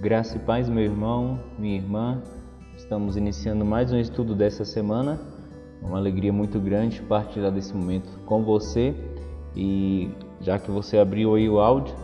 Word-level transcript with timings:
Graça 0.00 0.38
e 0.38 0.40
paz, 0.40 0.66
meu 0.66 0.82
irmão, 0.82 1.38
minha 1.58 1.76
irmã. 1.76 2.22
Estamos 2.74 3.18
iniciando 3.18 3.66
mais 3.66 3.92
um 3.92 3.98
estudo 3.98 4.34
dessa 4.34 4.64
semana. 4.64 5.20
Uma 5.82 5.98
alegria 5.98 6.32
muito 6.32 6.58
grande 6.58 7.02
partilhar 7.02 7.52
desse 7.52 7.76
momento 7.76 8.08
com 8.24 8.42
você. 8.42 8.94
E 9.54 10.10
já 10.40 10.58
que 10.58 10.70
você 10.70 10.96
abriu 10.96 11.34
aí 11.34 11.50
o 11.50 11.60
áudio, 11.60 11.94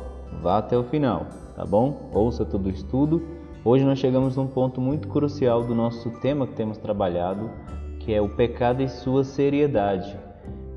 vá 0.43 0.59
até 0.59 0.77
o 0.77 0.85
final, 0.85 1.25
tá 1.55 1.65
bom? 1.65 2.11
Ouça 2.13 2.45
todo 2.45 2.67
o 2.67 2.71
estudo. 2.71 3.23
Hoje 3.65 3.83
nós 3.83 3.99
chegamos 3.99 4.37
num 4.37 4.47
ponto 4.47 4.79
muito 4.79 5.09
crucial 5.09 5.65
do 5.65 5.75
nosso 5.75 6.11
tema 6.21 6.47
que 6.47 6.53
temos 6.53 6.77
trabalhado, 6.77 7.51
que 8.01 8.13
é 8.13 8.21
o 8.21 8.29
pecado 8.29 8.83
e 8.83 8.91
sua 8.91 9.25
seriedade. 9.25 10.15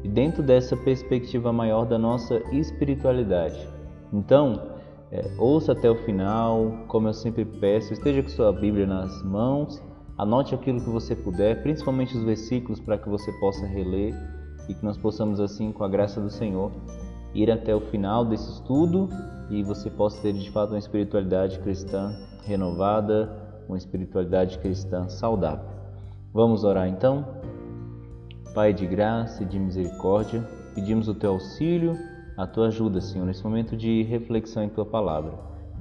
E 0.06 0.08
dentro 0.08 0.42
dessa 0.42 0.78
perspectiva 0.78 1.52
maior 1.52 1.86
da 1.86 1.98
nossa 1.98 2.42
espiritualidade. 2.54 3.68
Então, 4.14 4.79
é, 5.12 5.32
ouça 5.40 5.72
até 5.72 5.90
o 5.90 5.96
final, 5.96 6.72
como 6.88 7.08
eu 7.08 7.14
sempre 7.14 7.44
peço, 7.44 7.94
esteja 7.94 8.22
com 8.22 8.30
sua 8.30 8.54
Bíblia 8.54 8.86
nas 8.86 9.24
mãos, 9.24 9.82
anote 10.18 10.54
aquilo 10.54 10.80
que 10.80 10.90
você 10.90 11.16
puder, 11.16 11.64
principalmente 11.64 12.16
os 12.16 12.24
versículos 12.24 12.80
para 12.80 12.98
que 12.98 13.10
você 13.10 13.32
possa 13.40 13.66
reler 13.66 14.14
e 14.68 14.74
que 14.74 14.86
nós 14.86 14.98
possamos 14.98 15.40
assim, 15.40 15.72
com 15.72 15.84
a 15.84 15.90
graça 15.90 16.22
do 16.22 16.30
Senhor, 16.30 16.72
ir 17.34 17.50
até 17.50 17.76
o 17.76 17.82
final 17.82 18.24
desse 18.24 18.52
estudo 18.52 19.10
e 19.50 19.64
você 19.64 19.90
possa 19.90 20.22
ter 20.22 20.34
de 20.34 20.52
fato 20.52 20.72
uma 20.72 20.80
espiritualidade 20.80 21.58
cristã 21.60 22.16
renovada, 22.44 23.32
uma 23.68 23.78
espiritualidade 23.78 24.60
cristã 24.60 25.10
saudável. 25.10 25.66
Vamos 26.32 26.64
orar 26.64 26.88
então? 26.88 27.26
Pai 28.54 28.74
de 28.74 28.86
graça 28.86 29.42
e 29.42 29.46
de 29.46 29.58
misericórdia, 29.58 30.48
pedimos 30.76 31.08
o 31.08 31.16
teu 31.16 31.32
auxílio 31.32 31.98
a 32.40 32.48
tua 32.48 32.68
ajuda, 32.68 33.02
Senhor, 33.02 33.26
nesse 33.26 33.44
momento 33.44 33.76
de 33.76 34.02
reflexão 34.04 34.64
em 34.64 34.70
tua 34.70 34.86
palavra. 34.86 35.34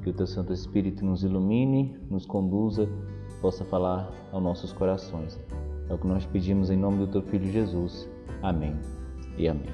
Que 0.02 0.10
o 0.10 0.12
teu 0.12 0.26
Santo 0.26 0.52
Espírito 0.52 1.04
nos 1.04 1.22
ilumine, 1.22 1.96
nos 2.10 2.26
conduza, 2.26 2.88
possa 3.40 3.64
falar 3.64 4.10
aos 4.32 4.42
nossos 4.42 4.72
corações. 4.72 5.38
É 5.88 5.94
o 5.94 5.98
que 5.98 6.06
nós 6.08 6.26
pedimos 6.26 6.68
em 6.68 6.76
nome 6.76 6.98
do 6.98 7.06
teu 7.06 7.22
filho 7.22 7.46
Jesus. 7.52 8.10
Amém 8.42 8.76
e 9.36 9.46
amém. 9.46 9.70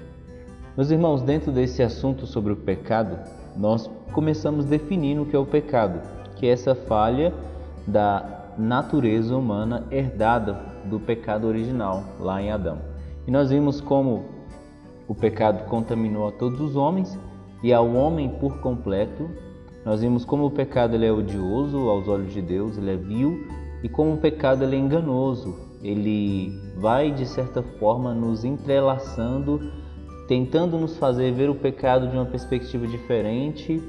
Meus 0.77 0.91
irmãos, 0.91 1.23
dentro 1.23 1.51
desse 1.51 1.83
assunto 1.83 2.27
sobre 2.27 2.53
o 2.53 2.57
pecado, 2.57 3.19
nós 3.57 3.91
começamos 4.13 4.67
definindo 4.67 5.23
o 5.23 5.27
que 5.27 5.35
é 5.35 5.39
o 5.39 5.47
pecado, 5.47 6.03
que 6.37 6.47
é 6.47 6.51
essa 6.51 6.75
falha 6.75 7.33
da 7.87 8.51
natureza 8.59 9.35
humana 9.35 9.87
herdada 9.91 10.61
do 10.85 11.01
pecado 11.01 11.47
original 11.47 12.05
lá 12.21 12.43
em 12.43 12.51
Adão. 12.51 12.77
E 13.27 13.31
nós 13.31 13.49
vimos 13.49 13.81
como 13.81 14.34
o 15.07 15.15
pecado 15.15 15.69
contaminou 15.69 16.29
a 16.29 16.33
todos 16.33 16.61
os 16.61 16.77
homens 16.77 17.19
e 17.63 17.73
ao 17.73 17.93
homem 17.95 18.29
por 18.29 18.59
completo. 18.59 19.29
Nós 19.85 20.01
vimos 20.01 20.25
como 20.25 20.47
o 20.47 20.51
pecado 20.51 20.95
ele 20.95 21.07
é 21.07 21.13
odioso 21.13 21.89
aos 21.89 22.09
olhos 22.09 22.33
de 22.33 22.41
Deus, 22.41 22.79
ele 22.79 22.93
é 22.93 22.97
vil 22.97 23.47
e 23.83 23.89
como 23.89 24.15
o 24.15 24.17
pecado 24.17 24.65
ele 24.65 24.77
é 24.77 24.79
enganoso. 24.79 25.55
Ele 25.83 26.59
vai 26.79 27.11
de 27.11 27.27
certa 27.27 27.63
forma 27.63 28.15
nos 28.15 28.45
entrelaçando, 28.45 29.61
tentando 30.27 30.79
nos 30.79 30.97
fazer 30.97 31.33
ver 31.33 31.51
o 31.51 31.55
pecado 31.55 32.09
de 32.09 32.17
uma 32.17 32.25
perspectiva 32.25 32.87
diferente, 32.87 33.83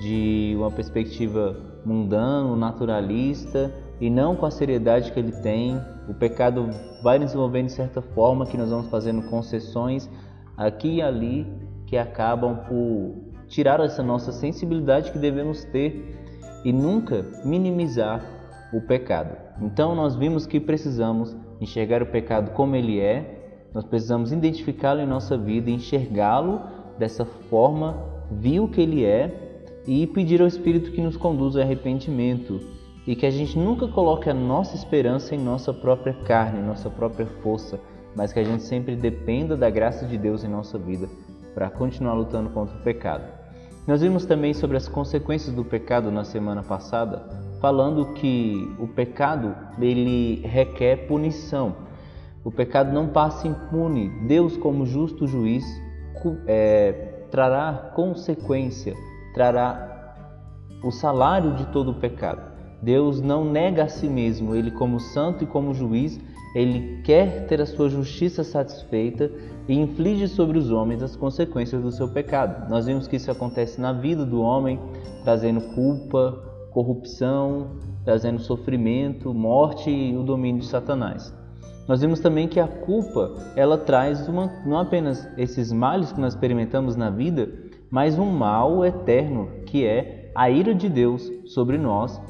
de 0.00 0.54
uma 0.58 0.70
perspectiva 0.72 1.56
mundana, 1.84 2.56
naturalista 2.56 3.72
e 4.00 4.10
não 4.10 4.34
com 4.34 4.46
a 4.46 4.50
seriedade 4.50 5.12
que 5.12 5.20
ele 5.20 5.30
tem. 5.30 5.80
O 6.08 6.14
pecado 6.14 6.68
vai 7.02 7.18
nos 7.20 7.32
envolvendo 7.32 7.66
de 7.66 7.72
certa 7.72 8.02
forma 8.02 8.44
que 8.44 8.56
nós 8.56 8.70
vamos 8.70 8.88
fazendo 8.88 9.22
concessões 9.30 10.10
aqui 10.58 10.96
e 10.96 11.02
ali 11.02 11.46
que 11.86 11.96
acabam 11.96 12.56
por 12.68 13.14
tirar 13.46 13.80
essa 13.80 14.02
nossa 14.02 14.32
sensibilidade 14.32 15.12
que 15.12 15.18
devemos 15.18 15.64
ter 15.64 16.18
e 16.64 16.72
nunca 16.72 17.24
minimizar 17.44 18.22
o 18.72 18.80
pecado. 18.80 19.34
Então 19.62 19.94
nós 19.94 20.16
vimos 20.16 20.46
que 20.46 20.60
precisamos 20.60 21.34
enxergar 21.60 22.02
o 22.02 22.06
pecado 22.06 22.50
como 22.50 22.76
ele 22.76 23.00
é, 23.00 23.68
nós 23.72 23.84
precisamos 23.84 24.32
identificá-lo 24.32 25.00
em 25.00 25.06
nossa 25.06 25.38
vida, 25.38 25.70
enxergá-lo 25.70 26.60
dessa 26.98 27.24
forma 27.24 27.96
vil 28.30 28.68
que 28.68 28.80
ele 28.80 29.04
é 29.04 29.62
e 29.86 30.06
pedir 30.06 30.40
ao 30.40 30.46
Espírito 30.46 30.90
que 30.90 31.00
nos 31.00 31.16
conduza 31.16 31.60
ao 31.60 31.64
arrependimento 31.64 32.60
e 33.06 33.16
que 33.16 33.24
a 33.24 33.30
gente 33.30 33.58
nunca 33.58 33.88
coloque 33.88 34.28
a 34.28 34.34
nossa 34.34 34.76
esperança 34.76 35.34
em 35.34 35.38
nossa 35.38 35.72
própria 35.72 36.12
carne, 36.12 36.60
em 36.60 36.64
nossa 36.64 36.90
própria 36.90 37.26
força, 37.42 37.80
mas 38.14 38.32
que 38.32 38.40
a 38.40 38.44
gente 38.44 38.62
sempre 38.62 38.96
dependa 38.96 39.56
da 39.56 39.70
graça 39.70 40.06
de 40.06 40.16
Deus 40.18 40.44
em 40.44 40.48
nossa 40.48 40.78
vida 40.78 41.08
para 41.54 41.70
continuar 41.70 42.14
lutando 42.14 42.50
contra 42.50 42.76
o 42.76 42.82
pecado. 42.82 43.24
Nós 43.86 44.02
vimos 44.02 44.26
também 44.26 44.52
sobre 44.52 44.76
as 44.76 44.86
consequências 44.86 45.54
do 45.54 45.64
pecado 45.64 46.10
na 46.10 46.22
semana 46.22 46.62
passada, 46.62 47.22
falando 47.60 48.12
que 48.12 48.70
o 48.78 48.86
pecado 48.86 49.56
ele 49.80 50.42
requer 50.46 51.08
punição. 51.08 51.74
O 52.44 52.50
pecado 52.50 52.92
não 52.92 53.08
passa 53.08 53.48
impune. 53.48 54.10
Deus, 54.26 54.56
como 54.56 54.86
justo 54.86 55.26
juiz, 55.26 55.64
é, 56.46 56.92
trará 57.30 57.92
consequência, 57.94 58.94
trará 59.34 60.14
o 60.82 60.90
salário 60.90 61.54
de 61.54 61.66
todo 61.66 61.92
o 61.92 61.94
pecado. 61.94 62.42
Deus 62.82 63.20
não 63.20 63.44
nega 63.44 63.84
a 63.84 63.88
si 63.88 64.08
mesmo, 64.08 64.54
ele 64.54 64.70
como 64.70 65.00
santo 65.00 65.44
e 65.44 65.46
como 65.46 65.74
juiz, 65.74 66.20
ele 66.58 67.00
quer 67.04 67.46
ter 67.46 67.60
a 67.60 67.66
sua 67.66 67.88
justiça 67.88 68.42
satisfeita 68.42 69.30
e 69.68 69.78
inflige 69.78 70.26
sobre 70.26 70.58
os 70.58 70.72
homens 70.72 71.04
as 71.04 71.14
consequências 71.14 71.80
do 71.80 71.92
seu 71.92 72.08
pecado. 72.08 72.68
Nós 72.68 72.86
vimos 72.86 73.06
que 73.06 73.14
isso 73.14 73.30
acontece 73.30 73.80
na 73.80 73.92
vida 73.92 74.26
do 74.26 74.40
homem, 74.40 74.80
trazendo 75.22 75.60
culpa, 75.72 76.42
corrupção, 76.72 77.76
trazendo 78.04 78.40
sofrimento, 78.40 79.32
morte 79.32 79.88
e 79.88 80.16
o 80.16 80.24
domínio 80.24 80.62
de 80.62 80.66
Satanás. 80.66 81.32
Nós 81.86 82.00
vimos 82.00 82.18
também 82.18 82.48
que 82.48 82.58
a 82.58 82.66
culpa, 82.66 83.34
ela 83.54 83.78
traz 83.78 84.26
uma, 84.28 84.50
não 84.66 84.78
apenas 84.78 85.28
esses 85.38 85.70
males 85.70 86.10
que 86.10 86.20
nós 86.20 86.34
experimentamos 86.34 86.96
na 86.96 87.08
vida, 87.08 87.48
mas 87.88 88.18
um 88.18 88.26
mal 88.26 88.84
eterno, 88.84 89.48
que 89.64 89.86
é 89.86 90.32
a 90.34 90.50
ira 90.50 90.74
de 90.74 90.88
Deus 90.88 91.30
sobre 91.46 91.78
nós, 91.78 92.20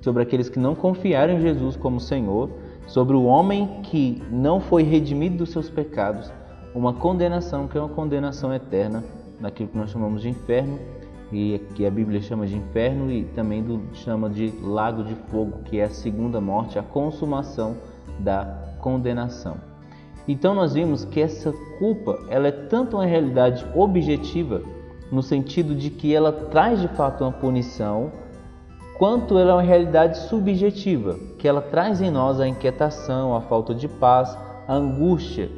sobre 0.00 0.22
aqueles 0.22 0.48
que 0.48 0.58
não 0.58 0.74
confiaram 0.74 1.34
em 1.34 1.40
Jesus 1.40 1.76
como 1.76 2.00
Senhor 2.00 2.50
sobre 2.86 3.16
o 3.16 3.24
homem 3.24 3.80
que 3.82 4.22
não 4.30 4.60
foi 4.60 4.82
redimido 4.82 5.38
dos 5.38 5.50
seus 5.50 5.70
pecados, 5.70 6.32
uma 6.74 6.92
condenação 6.92 7.68
que 7.68 7.76
é 7.76 7.80
uma 7.80 7.88
condenação 7.88 8.52
eterna, 8.52 9.02
naquilo 9.40 9.68
que 9.68 9.76
nós 9.76 9.90
chamamos 9.90 10.22
de 10.22 10.28
inferno, 10.28 10.78
e 11.32 11.58
que 11.74 11.86
a 11.86 11.90
Bíblia 11.90 12.20
chama 12.20 12.46
de 12.46 12.56
inferno 12.56 13.10
e 13.10 13.24
também 13.24 13.62
do, 13.62 13.80
chama 13.94 14.28
de 14.28 14.52
lago 14.62 15.02
de 15.02 15.14
fogo, 15.30 15.60
que 15.64 15.80
é 15.80 15.84
a 15.84 15.90
segunda 15.90 16.40
morte, 16.40 16.78
a 16.78 16.82
consumação 16.82 17.76
da 18.18 18.44
condenação. 18.80 19.56
Então 20.28 20.54
nós 20.54 20.74
vimos 20.74 21.04
que 21.04 21.20
essa 21.20 21.52
culpa, 21.78 22.18
ela 22.28 22.48
é 22.48 22.52
tanto 22.52 22.96
uma 22.96 23.06
realidade 23.06 23.66
objetiva 23.74 24.62
no 25.10 25.22
sentido 25.22 25.74
de 25.74 25.90
que 25.90 26.14
ela 26.14 26.32
traz 26.32 26.80
de 26.80 26.88
fato 26.88 27.24
uma 27.24 27.32
punição 27.32 28.12
quanto 28.98 29.38
ela 29.38 29.50
é 29.50 29.54
uma 29.54 29.62
realidade 29.62 30.18
subjetiva, 30.18 31.16
que 31.38 31.48
ela 31.48 31.60
traz 31.60 32.00
em 32.00 32.10
nós 32.10 32.40
a 32.40 32.46
inquietação, 32.46 33.34
a 33.34 33.40
falta 33.40 33.74
de 33.74 33.88
paz, 33.88 34.36
a 34.68 34.74
angústia. 34.74 35.50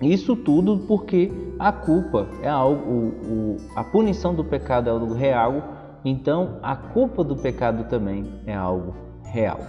Isso 0.00 0.34
tudo 0.34 0.78
porque 0.88 1.30
a 1.58 1.70
culpa 1.70 2.26
é 2.42 2.48
algo, 2.48 2.90
o, 2.90 3.32
o, 3.32 3.56
a 3.76 3.84
punição 3.84 4.34
do 4.34 4.44
pecado 4.44 4.88
é 4.88 4.92
algo 4.92 5.14
real, 5.14 5.62
então 6.04 6.58
a 6.62 6.74
culpa 6.74 7.22
do 7.22 7.36
pecado 7.36 7.84
também 7.88 8.24
é 8.46 8.54
algo 8.54 8.94
real. 9.22 9.60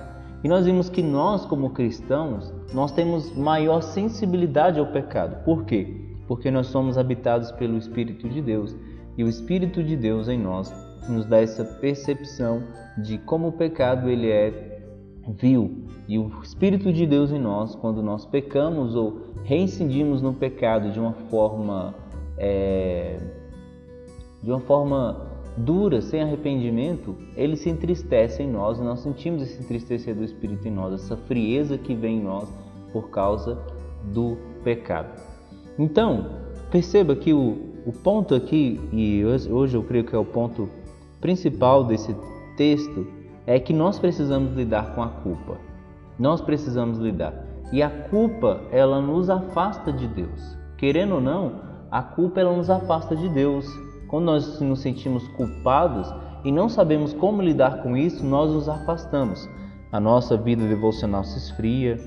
E 0.43 0.47
nós 0.47 0.65
vimos 0.65 0.89
que 0.89 1.01
nós, 1.01 1.45
como 1.45 1.69
cristãos, 1.69 2.53
nós 2.73 2.91
temos 2.91 3.33
maior 3.35 3.81
sensibilidade 3.81 4.79
ao 4.79 4.87
pecado. 4.87 5.43
Por 5.45 5.63
quê? 5.63 6.17
Porque 6.27 6.49
nós 6.51 6.67
somos 6.67 6.97
habitados 6.97 7.51
pelo 7.51 7.77
Espírito 7.77 8.27
de 8.27 8.41
Deus 8.41 8.75
e 9.17 9.23
o 9.23 9.29
Espírito 9.29 9.83
de 9.83 9.95
Deus 9.95 10.27
em 10.27 10.37
nós 10.37 10.73
nos 11.09 11.25
dá 11.25 11.41
essa 11.41 11.63
percepção 11.63 12.63
de 12.97 13.17
como 13.17 13.49
o 13.49 13.51
pecado 13.51 14.09
ele 14.09 14.29
é 14.29 14.81
vil 15.27 15.83
e 16.07 16.19
o 16.19 16.27
Espírito 16.43 16.91
de 16.91 17.05
Deus 17.05 17.31
em 17.31 17.39
nós, 17.39 17.75
quando 17.75 18.03
nós 18.03 18.25
pecamos 18.25 18.95
ou 18.95 19.21
reincidimos 19.43 20.21
no 20.21 20.33
pecado 20.33 20.91
de 20.91 20.99
uma 20.99 21.13
forma 21.13 21.95
é, 22.37 23.17
de 24.41 24.51
uma 24.51 24.59
forma 24.59 25.31
dura, 25.55 26.01
sem 26.01 26.21
arrependimento, 26.21 27.15
ele 27.37 27.55
se 27.55 27.69
entristece 27.69 28.43
em 28.43 28.51
nós, 28.51 28.79
nós 28.79 28.99
sentimos 28.99 29.43
esse 29.43 29.61
entristecer 29.61 30.15
do 30.15 30.23
Espírito 30.23 30.67
em 30.67 30.71
nós, 30.71 30.93
essa 30.93 31.15
frieza 31.15 31.77
que 31.77 31.93
vem 31.93 32.17
em 32.17 32.23
nós 32.23 32.49
por 32.91 33.09
causa 33.09 33.57
do 34.11 34.37
pecado. 34.63 35.21
Então, 35.79 36.31
perceba 36.69 37.15
que 37.15 37.33
o, 37.33 37.57
o 37.85 37.93
ponto 37.93 38.35
aqui, 38.35 38.79
e 38.91 39.23
hoje 39.25 39.75
eu 39.75 39.83
creio 39.83 40.03
que 40.03 40.15
é 40.15 40.19
o 40.19 40.25
ponto 40.25 40.67
principal 41.23 41.85
desse 41.85 42.13
texto 42.57 43.07
é 43.47 43.57
que 43.57 43.71
nós 43.71 43.97
precisamos 43.97 44.53
lidar 44.53 44.93
com 44.93 45.01
a 45.01 45.07
culpa. 45.07 45.57
Nós 46.19 46.41
precisamos 46.41 46.97
lidar. 46.99 47.33
E 47.71 47.81
a 47.81 47.89
culpa, 47.89 48.59
ela 48.71 48.99
nos 48.99 49.29
afasta 49.29 49.91
de 49.91 50.05
Deus. 50.05 50.57
Querendo 50.77 51.15
ou 51.15 51.21
não, 51.21 51.61
a 51.89 52.03
culpa 52.03 52.41
ela 52.41 52.55
nos 52.55 52.69
afasta 52.69 53.15
de 53.15 53.29
Deus. 53.29 53.65
Quando 54.09 54.25
nós 54.25 54.59
nos 54.59 54.81
sentimos 54.81 55.25
culpados, 55.29 56.13
e 56.43 56.51
não 56.51 56.67
sabemos 56.67 57.13
como 57.13 57.41
lidar 57.41 57.81
com 57.81 57.95
isso, 57.95 58.23
nós 58.25 58.51
nos 58.51 58.67
afastamos. 58.67 59.49
A 59.93 60.01
nossa 60.01 60.35
vida 60.35 60.67
devocional 60.67 61.23
se 61.23 61.37
esfria, 61.37 61.97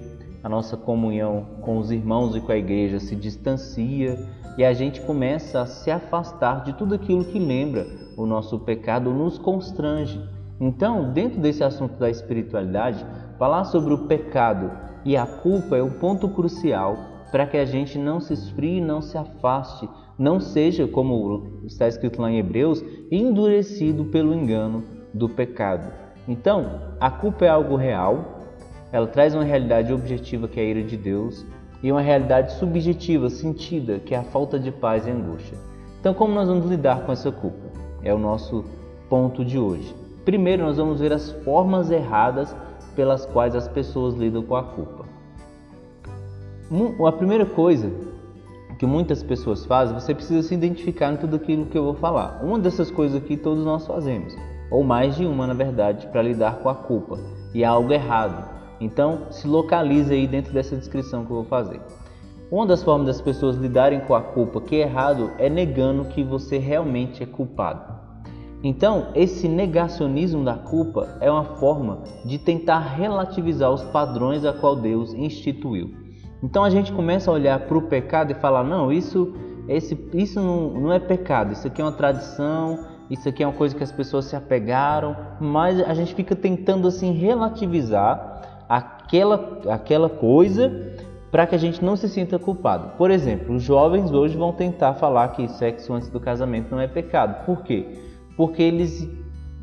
a 0.47 0.49
nossa 0.49 0.77
comunhão 0.77 1.45
com 1.61 1.77
os 1.77 1.91
irmãos 1.91 2.37
e 2.37 2.41
com 2.41 2.53
a 2.53 2.57
igreja 2.57 3.01
se 3.01 3.17
distancia 3.17 4.17
e 4.57 4.65
a 4.65 4.73
gente 4.73 5.01
começa 5.01 5.61
a 5.61 5.67
se 5.67 5.91
afastar 5.91 6.63
de 6.63 6.73
tudo 6.75 6.95
aquilo 6.95 7.25
que 7.25 7.37
lembra 7.37 7.85
o 8.17 8.25
nosso 8.25 8.61
pecado, 8.61 9.11
nos 9.11 9.39
constrange. 9.39 10.23
Então, 10.61 11.13
dentro 11.13 11.41
desse 11.41 11.65
assunto 11.65 11.99
da 11.99 12.09
espiritualidade, 12.09 13.05
falar 13.37 13.65
sobre 13.65 13.93
o 13.93 14.07
pecado 14.07 14.71
e 15.05 15.17
a 15.17 15.27
culpa 15.27 15.79
é 15.79 15.83
um 15.83 15.91
ponto 15.91 16.29
crucial 16.29 16.97
para 17.33 17.45
que 17.45 17.57
a 17.57 17.65
gente 17.65 17.99
não 17.99 18.21
se 18.21 18.33
esfrie, 18.33 18.81
não 18.81 19.03
se 19.03 19.19
afaste, 19.19 19.89
não 20.17 20.39
seja, 20.39 20.87
como 20.87 21.61
está 21.65 21.89
escrito 21.89 22.23
lá 22.23 22.31
em 22.31 22.39
Hebreus, 22.39 22.85
endurecido 23.11 24.05
pelo 24.05 24.33
engano 24.33 24.85
do 25.13 25.29
pecado. 25.29 25.93
Então, 26.29 26.83
a 27.01 27.11
culpa 27.11 27.47
é 27.47 27.49
algo 27.49 27.75
real, 27.75 28.36
ela 28.97 29.07
traz 29.07 29.35
uma 29.35 29.45
realidade 29.45 29.93
objetiva 29.93 30.49
que 30.49 30.59
é 30.59 30.63
a 30.63 30.67
ira 30.67 30.83
de 30.83 30.97
Deus 30.97 31.45
e 31.83 31.93
uma 31.93 32.01
realidade 32.01 32.53
subjetiva, 32.55 33.29
sentida, 33.29 33.99
que 33.99 34.15
é 34.15 34.19
a 34.19 34.23
falta 34.23 34.59
de 34.59 34.73
paz 34.73 35.07
e 35.07 35.11
angústia. 35.11 35.59
Então, 36.01 36.15
como 36.15 36.33
nós 36.33 36.49
vamos 36.49 36.65
lidar 36.65 37.05
com 37.05 37.13
essa 37.13 37.31
culpa? 37.31 37.69
É 38.03 38.15
o 38.15 38.19
nosso 38.19 38.65
ponto 39.11 39.45
de 39.45 39.59
hoje. 39.59 39.95
Primeiro, 40.25 40.65
nós 40.65 40.79
vamos 40.79 40.99
ver 40.99 41.13
as 41.13 41.31
formas 41.31 41.91
erradas 41.91 42.57
pelas 42.95 43.27
quais 43.27 43.55
as 43.55 43.69
pessoas 43.69 44.15
lidam 44.15 44.43
com 44.43 44.57
a 44.57 44.63
culpa. 44.63 45.05
A 47.07 47.13
primeira 47.13 47.45
coisa 47.45 47.93
que 48.79 48.87
muitas 48.87 49.23
pessoas 49.23 49.67
fazem, 49.67 49.95
você 49.95 50.15
precisa 50.15 50.43
se 50.43 50.55
identificar 50.55 51.13
em 51.13 51.19
tudo 51.19 51.37
aquilo 51.37 51.67
que 51.67 51.77
eu 51.77 51.85
vou 51.85 51.95
falar. 51.95 52.41
Uma 52.43 52.59
dessas 52.59 52.91
coisas 52.91 53.23
aqui 53.23 53.37
todos 53.37 53.63
nós 53.63 53.87
fazemos, 53.87 54.35
ou 54.71 54.83
mais 54.83 55.17
de 55.17 55.27
uma, 55.27 55.47
na 55.47 55.55
verdade, 55.55 56.07
para 56.07 56.23
lidar 56.23 56.61
com 56.61 56.71
a 56.71 56.75
culpa, 56.75 57.19
e 57.53 57.63
é 57.63 57.67
algo 57.67 57.93
errado. 57.93 58.56
Então, 58.81 59.27
se 59.31 59.47
localize 59.47 60.13
aí 60.13 60.27
dentro 60.27 60.53
dessa 60.53 60.77
descrição 60.77 61.25
que 61.25 61.31
eu 61.31 61.37
vou 61.37 61.45
fazer. 61.45 61.81
Uma 62.51 62.67
das 62.67 62.83
formas 62.83 63.07
das 63.07 63.21
pessoas 63.21 63.57
lidarem 63.57 64.01
com 64.01 64.15
a 64.15 64.21
culpa 64.21 64.61
que 64.61 64.77
é 64.77 64.81
errado 64.81 65.33
é 65.39 65.49
negando 65.49 66.05
que 66.05 66.23
você 66.23 66.59
realmente 66.59 67.23
é 67.23 67.27
culpado. 67.27 67.95
Então, 68.63 69.09
esse 69.15 69.49
negacionismo 69.49 70.45
da 70.45 70.55
culpa 70.55 71.19
é 71.21 71.31
uma 71.31 71.45
forma 71.57 72.03
de 72.25 72.39
tentar 72.39 72.79
relativizar 72.79 73.71
os 73.71 73.83
padrões 73.83 74.45
a 74.45 74.53
qual 74.53 74.77
Deus 74.77 75.13
instituiu. 75.13 76.07
Então 76.43 76.63
a 76.63 76.71
gente 76.71 76.93
começa 76.93 77.31
a 77.31 77.35
olhar 77.35 77.59
para 77.61 77.77
o 77.77 77.83
pecado 77.83 78.31
e 78.31 78.35
falar: 78.35 78.63
não, 78.63 78.93
isso, 78.93 79.35
esse, 79.69 79.99
isso 80.15 80.41
não, 80.41 80.71
não 80.71 80.93
é 80.93 80.99
pecado, 80.99 81.53
isso 81.53 81.67
aqui 81.67 81.81
é 81.81 81.85
uma 81.85 81.93
tradição, 81.93 82.87
isso 83.11 83.29
aqui 83.29 83.43
é 83.43 83.47
uma 83.47 83.53
coisa 83.53 83.75
que 83.75 83.83
as 83.83 83.93
pessoas 83.93 84.27
se 84.27 84.37
apegaram, 84.37 85.17
mas 85.41 85.81
a 85.81 85.95
gente 85.95 86.15
fica 86.15 86.37
tentando 86.37 86.87
assim 86.89 87.13
relativizar 87.13 88.56
aquela, 89.07 89.61
aquela 89.69 90.09
coisa 90.09 90.97
para 91.31 91.47
que 91.47 91.55
a 91.55 91.59
gente 91.59 91.85
não 91.85 91.97
se 91.97 92.09
sinta 92.09 92.39
culpado. 92.39 92.97
Por 92.97 93.11
exemplo, 93.11 93.55
os 93.55 93.63
jovens 93.63 94.13
hoje 94.13 94.37
vão 94.37 94.53
tentar 94.53 94.95
falar 94.95 95.29
que 95.29 95.49
sexo 95.49 95.93
antes 95.93 96.09
do 96.09 96.19
casamento 96.19 96.71
não 96.71 96.81
é 96.81 96.89
pecado. 96.89 97.45
Por 97.45 97.63
quê? 97.63 97.87
Porque 98.37 98.63
eles 98.63 99.09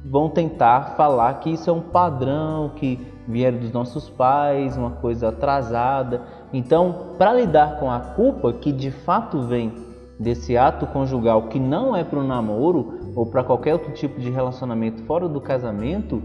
vão 0.06 0.30
tentar 0.30 0.95
falar 0.95 1.36
que 1.36 1.50
isso 1.51 1.69
é 1.69 1.74
um 1.74 1.81
padrão 1.81 2.72
que 2.75 3.00
vieram 3.28 3.57
dos 3.57 3.72
nossos 3.72 4.10
pais, 4.10 4.78
uma 4.78 4.92
coisa 4.92 5.30
atrasada. 5.30 6.22
Então, 6.51 7.16
para 7.18 7.34
lidar 7.34 7.80
com 7.80 7.89
a 7.89 8.00
culpa 8.00 8.54
que 8.54 8.72
de 8.72 8.92
fato 8.92 9.42
vem 9.42 9.74
desse 10.19 10.56
ato 10.56 10.86
conjugal 10.88 11.44
que 11.44 11.60
não 11.60 11.96
é 11.96 12.04
para 12.04 12.19
o 12.19 12.24
namoro 12.24 13.13
ou 13.16 13.25
para 13.25 13.44
qualquer 13.44 13.74
outro 13.74 13.92
tipo 13.94 14.19
de 14.19 14.30
relacionamento 14.30 15.01
fora 15.04 15.28
do 15.28 15.42
casamento, 15.42 16.22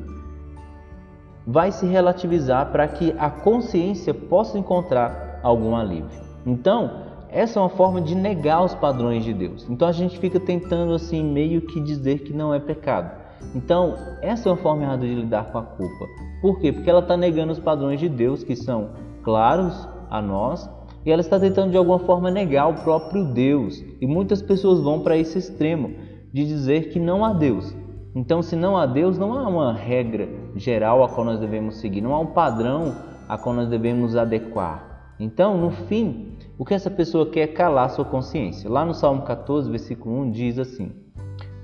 vai 1.50 1.73
se 1.73 1.87
relativizar 1.87 2.71
para 2.71 2.87
que 2.87 3.15
a 3.19 3.31
consciência 3.31 4.12
possa 4.12 4.59
encontrar 4.59 5.41
algum 5.43 5.75
alívio. 5.75 6.21
Então, 6.45 6.91
essa 7.31 7.59
é 7.59 7.62
uma 7.62 7.71
forma 7.71 8.03
de 8.03 8.15
negar 8.15 8.62
os 8.62 8.75
padrões 8.75 9.25
de 9.25 9.33
Deus. 9.33 9.67
Então 9.69 9.89
a 9.89 9.93
gente 9.93 10.19
fica 10.19 10.39
tentando 10.39 10.93
assim 10.93 11.25
meio 11.25 11.62
que 11.62 11.81
dizer 11.81 12.19
que 12.19 12.35
não 12.35 12.53
é 12.53 12.61
pecado. 12.61 13.11
Então, 13.55 13.95
essa 14.21 14.47
é 14.47 14.53
uma 14.53 14.59
forma 14.59 14.83
errada 14.83 15.06
de 15.06 15.15
lidar 15.15 15.50
com 15.50 15.56
a 15.56 15.62
culpa. 15.62 16.06
Por 16.43 16.59
quê? 16.59 16.71
Porque 16.71 16.91
ela 16.91 17.00
está 17.00 17.17
negando 17.17 17.53
os 17.53 17.59
padrões 17.59 17.99
de 17.99 18.11
Deus 18.11 18.45
que 18.45 18.55
são 18.55 18.91
claros 19.23 19.89
a 20.11 20.21
nós 20.21 20.69
e 21.06 21.11
ela 21.11 21.23
está 21.23 21.41
tentando 21.41 21.71
de 21.71 21.79
alguma 21.79 21.99
forma 21.99 22.31
negar 22.31 22.69
o 22.69 22.75
próprio 22.75 23.25
Deus. 23.25 23.83
E 24.03 24.06
muitas 24.06 24.43
pessoas 24.43 24.83
vão 24.83 25.00
para 25.00 25.17
esse 25.17 25.39
extremo 25.39 25.95
de 26.31 26.47
dizer 26.47 26.91
que 26.91 27.00
não 27.00 27.25
há 27.25 27.33
Deus. 27.33 27.75
Então, 28.15 28.43
se 28.43 28.56
não 28.56 28.77
há 28.77 28.85
Deus, 28.85 29.17
não 29.17 29.33
há 29.33 29.49
uma 29.49 29.73
regra 29.73 30.29
geral 30.59 31.03
a 31.03 31.09
qual 31.09 31.25
nós 31.25 31.39
devemos 31.39 31.77
seguir, 31.77 32.01
não 32.01 32.15
há 32.15 32.21
um 32.21 32.27
padrão 32.27 32.95
a 33.29 33.39
qual 33.39 33.55
nós 33.55 33.69
devemos 33.69 34.17
adequar. 34.17 35.15
Então, 35.21 35.59
no 35.59 35.71
fim, 35.71 36.37
o 36.57 36.65
que 36.65 36.75
essa 36.75 36.91
pessoa 36.91 37.29
quer 37.29 37.41
é 37.41 37.47
calar 37.47 37.91
sua 37.91 38.05
consciência. 38.05 38.71
Lá 38.71 38.85
no 38.85 38.95
Salmo 38.95 39.23
14, 39.23 39.69
versículo 39.71 40.21
1, 40.21 40.31
diz 40.31 40.59
assim: 40.59 40.93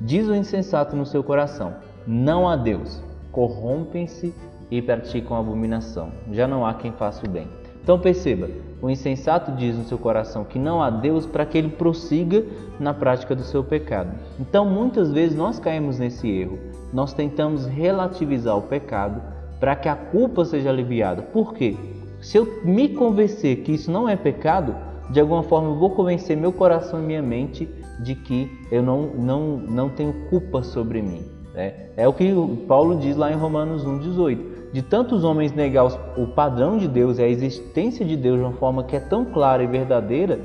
Diz 0.00 0.26
o 0.26 0.35
insensato 0.35 0.96
no 0.96 1.06
seu 1.06 1.23
coração: 1.23 1.75
Não 2.06 2.49
há 2.49 2.56
Deus. 2.56 3.02
Corrompem-se 3.31 4.35
e 4.70 4.82
praticam 4.82 5.37
abominação. 5.37 6.11
Já 6.32 6.49
não 6.49 6.67
há 6.67 6.75
quem 6.75 6.93
faça 6.93 7.25
o 7.26 7.29
bem. 7.29 7.49
Então 7.82 7.99
perceba, 7.99 8.49
o 8.81 8.88
insensato 8.88 9.52
diz 9.52 9.76
no 9.76 9.85
seu 9.85 9.99
coração 9.99 10.43
que 10.43 10.58
não 10.58 10.82
há 10.82 10.88
Deus 10.88 11.26
para 11.26 11.44
que 11.44 11.58
ele 11.58 11.69
prossiga 11.69 12.43
na 12.81 12.94
prática 12.94 13.37
do 13.37 13.43
seu 13.43 13.62
pecado. 13.62 14.11
Então 14.41 14.64
muitas 14.64 15.12
vezes 15.12 15.37
nós 15.37 15.58
caímos 15.58 15.99
nesse 15.99 16.29
erro. 16.29 16.58
Nós 16.94 17.12
tentamos 17.12 17.67
relativizar 17.67 18.56
o 18.56 18.62
pecado 18.62 19.20
para 19.58 19.75
que 19.75 19.88
a 19.88 19.96
culpa 19.96 20.44
seja 20.44 20.70
aliviada. 20.70 21.23
Por 21.23 21.52
quê? 21.52 21.76
Se 22.20 22.38
eu 22.38 22.61
me 22.64 22.88
convencer 22.88 23.62
que 23.62 23.73
isso 23.73 23.91
não 23.91 24.08
é 24.08 24.14
pecado, 24.14 24.75
de 25.11 25.20
alguma 25.20 25.43
forma 25.43 25.70
eu 25.70 25.75
vou 25.75 25.91
convencer 25.91 26.37
meu 26.37 26.52
coração 26.52 27.00
e 27.00 27.02
minha 27.02 27.20
mente 27.20 27.69
de 28.02 28.14
que 28.14 28.49
eu 28.70 28.82
não, 28.82 29.08
não, 29.08 29.56
não 29.56 29.88
tenho 29.88 30.12
culpa 30.31 30.62
sobre 30.62 31.02
mim. 31.02 31.25
Né? 31.52 31.75
É 31.96 32.06
o 32.06 32.12
que 32.12 32.32
Paulo 32.69 32.96
diz 32.99 33.17
lá 33.17 33.32
em 33.32 33.37
Romanos 33.37 33.85
1,18 33.85 34.55
de 34.73 34.82
tantos 34.82 35.23
homens 35.23 35.52
negar 35.52 35.87
o 36.17 36.26
padrão 36.26 36.76
de 36.79 36.88
Deus 36.88 37.19
e 37.19 37.23
a 37.23 37.29
existência 37.29 38.05
de 38.05 38.17
Deus 38.17 38.38
de 38.38 38.44
uma 38.44 38.55
forma 38.55 38.82
que 38.82 38.96
é 38.96 39.00
tão 39.00 39.25
clara 39.25 39.62
e 39.62 39.69
verdadeira, 39.69 40.41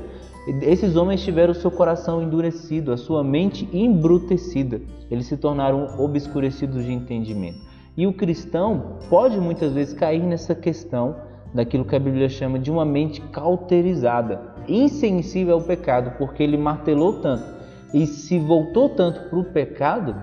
esses 0.62 0.96
homens 0.96 1.22
tiveram 1.22 1.54
seu 1.54 1.70
coração 1.70 2.22
endurecido, 2.22 2.92
a 2.92 2.96
sua 2.96 3.22
mente 3.22 3.68
embrutecida. 3.72 4.80
Eles 5.10 5.26
se 5.26 5.36
tornaram 5.36 5.98
obscurecidos 5.98 6.84
de 6.84 6.92
entendimento. 6.92 7.60
E 7.96 8.06
o 8.06 8.12
cristão 8.12 8.98
pode 9.08 9.38
muitas 9.38 9.72
vezes 9.72 9.92
cair 9.92 10.22
nessa 10.22 10.54
questão 10.54 11.16
daquilo 11.52 11.84
que 11.84 11.96
a 11.96 12.00
Bíblia 12.00 12.28
chama 12.28 12.58
de 12.58 12.70
uma 12.70 12.84
mente 12.84 13.20
cauterizada, 13.20 14.40
insensível 14.68 15.54
ao 15.54 15.62
pecado, 15.62 16.16
porque 16.16 16.42
ele 16.42 16.56
martelou 16.56 17.20
tanto 17.20 17.44
e 17.92 18.06
se 18.06 18.38
voltou 18.38 18.88
tanto 18.88 19.28
para 19.28 19.38
o 19.38 19.44
pecado 19.44 20.14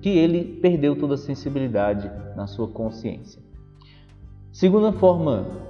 que 0.00 0.10
ele 0.10 0.58
perdeu 0.60 0.94
toda 0.96 1.14
a 1.14 1.18
sensibilidade 1.18 2.10
na 2.36 2.46
sua 2.46 2.68
consciência. 2.68 3.42
Segunda 4.52 4.92
forma 4.92 5.65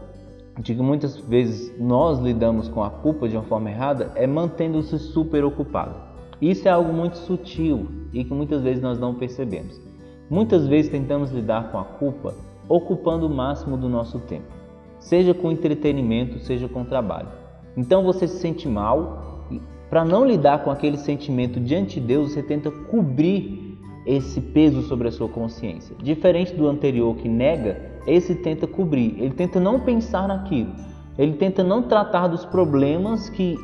de 0.59 0.75
que 0.75 0.83
muitas 0.83 1.17
vezes 1.19 1.73
nós 1.79 2.19
lidamos 2.19 2.69
com 2.69 2.83
a 2.83 2.91
culpa 2.91 3.29
de 3.29 3.37
uma 3.37 3.45
forma 3.45 3.71
errada 3.71 4.13
é 4.15 4.27
mantendo-se 4.27 4.99
super 4.99 5.45
ocupado. 5.45 5.95
Isso 6.41 6.69
é 6.69 6.71
algo 6.71 6.93
muito 6.93 7.19
sutil 7.19 7.87
e 8.13 8.25
que 8.25 8.33
muitas 8.33 8.63
vezes 8.63 8.83
nós 8.83 8.99
não 8.99 9.15
percebemos. 9.15 9.81
Muitas 10.29 10.67
vezes 10.67 10.91
tentamos 10.91 11.31
lidar 11.31 11.71
com 11.71 11.79
a 11.79 11.85
culpa 11.85 12.35
ocupando 12.69 13.27
o 13.27 13.31
máximo 13.35 13.77
do 13.77 13.89
nosso 13.89 14.19
tempo, 14.21 14.53
seja 14.99 15.33
com 15.33 15.53
entretenimento, 15.53 16.39
seja 16.41 16.69
com 16.69 16.85
trabalho. 16.85 17.29
Então 17.77 18.03
você 18.03 18.27
se 18.27 18.39
sente 18.39 18.69
mal 18.69 19.47
e 19.51 19.61
para 19.89 20.05
não 20.05 20.25
lidar 20.25 20.65
com 20.65 20.71
aquele 20.71 20.97
sentimento 20.97 21.61
diante 21.61 22.01
de 22.01 22.07
Deus, 22.07 22.33
você 22.33 22.43
tenta 22.43 22.71
cobrir 22.71 23.79
esse 24.05 24.41
peso 24.41 24.83
sobre 24.83 25.09
a 25.09 25.13
sua 25.13 25.29
consciência. 25.29 25.95
Diferente 26.03 26.55
do 26.55 26.67
anterior 26.67 27.15
que 27.17 27.29
nega, 27.29 27.96
esse 28.07 28.35
tenta 28.35 28.67
cobrir, 28.67 29.17
ele 29.19 29.35
tenta 29.35 29.59
não 29.59 29.81
pensar 29.81 30.29
naquilo, 30.29 30.73
ele 31.19 31.35
tenta 31.35 31.63
não 31.63 31.83
tratar 31.83 32.29
dos 32.29 32.45
problemas 32.45 33.29
que 33.29 33.57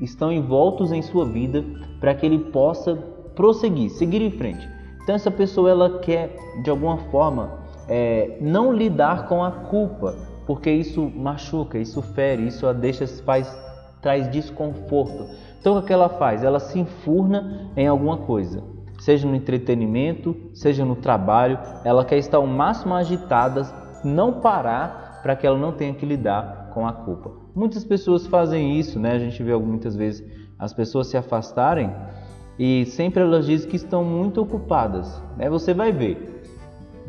estão 0.00 0.30
envoltos 0.32 0.92
em 0.92 1.02
sua 1.02 1.24
vida 1.24 1.64
para 2.00 2.14
que 2.14 2.26
ele 2.26 2.38
possa 2.38 2.94
prosseguir, 3.34 3.90
seguir 3.90 4.22
em 4.22 4.30
frente. 4.30 4.68
Então 5.02 5.14
essa 5.14 5.30
pessoa 5.30 5.70
ela 5.70 5.98
quer 6.00 6.36
de 6.62 6.70
alguma 6.70 6.98
forma 7.10 7.60
é, 7.88 8.36
não 8.40 8.72
lidar 8.72 9.28
com 9.28 9.42
a 9.42 9.50
culpa, 9.50 10.14
porque 10.46 10.70
isso 10.70 11.10
machuca, 11.14 11.78
isso 11.78 12.02
fere, 12.02 12.46
isso 12.46 12.66
a 12.66 12.72
deixa 12.72 13.06
faz 13.06 13.56
traz 14.02 14.30
desconforto. 14.30 15.26
Então 15.58 15.78
o 15.78 15.82
que 15.82 15.92
ela 15.92 16.08
faz? 16.08 16.44
Ela 16.44 16.60
se 16.60 16.78
enfurna 16.78 17.70
em 17.76 17.86
alguma 17.86 18.18
coisa 18.18 18.62
seja 18.98 19.26
no 19.28 19.34
entretenimento, 19.34 20.36
seja 20.54 20.84
no 20.84 20.96
trabalho, 20.96 21.58
ela 21.84 22.04
quer 22.04 22.18
estar 22.18 22.38
o 22.38 22.46
máximo 22.46 22.94
agitada, 22.94 23.64
não 24.04 24.40
parar 24.40 25.20
para 25.22 25.34
que 25.34 25.46
ela 25.46 25.58
não 25.58 25.72
tenha 25.72 25.94
que 25.94 26.06
lidar 26.06 26.70
com 26.72 26.86
a 26.86 26.92
culpa. 26.92 27.30
Muitas 27.54 27.84
pessoas 27.84 28.26
fazem 28.26 28.78
isso, 28.78 29.00
né? 29.00 29.12
A 29.12 29.18
gente 29.18 29.42
vê 29.42 29.56
muitas 29.56 29.96
vezes 29.96 30.24
as 30.58 30.72
pessoas 30.72 31.06
se 31.08 31.16
afastarem 31.16 31.92
e 32.58 32.86
sempre 32.86 33.22
elas 33.22 33.46
dizem 33.46 33.68
que 33.68 33.76
estão 33.76 34.04
muito 34.04 34.40
ocupadas. 34.40 35.22
Né? 35.36 35.48
Você 35.50 35.74
vai 35.74 35.92
ver, 35.92 36.42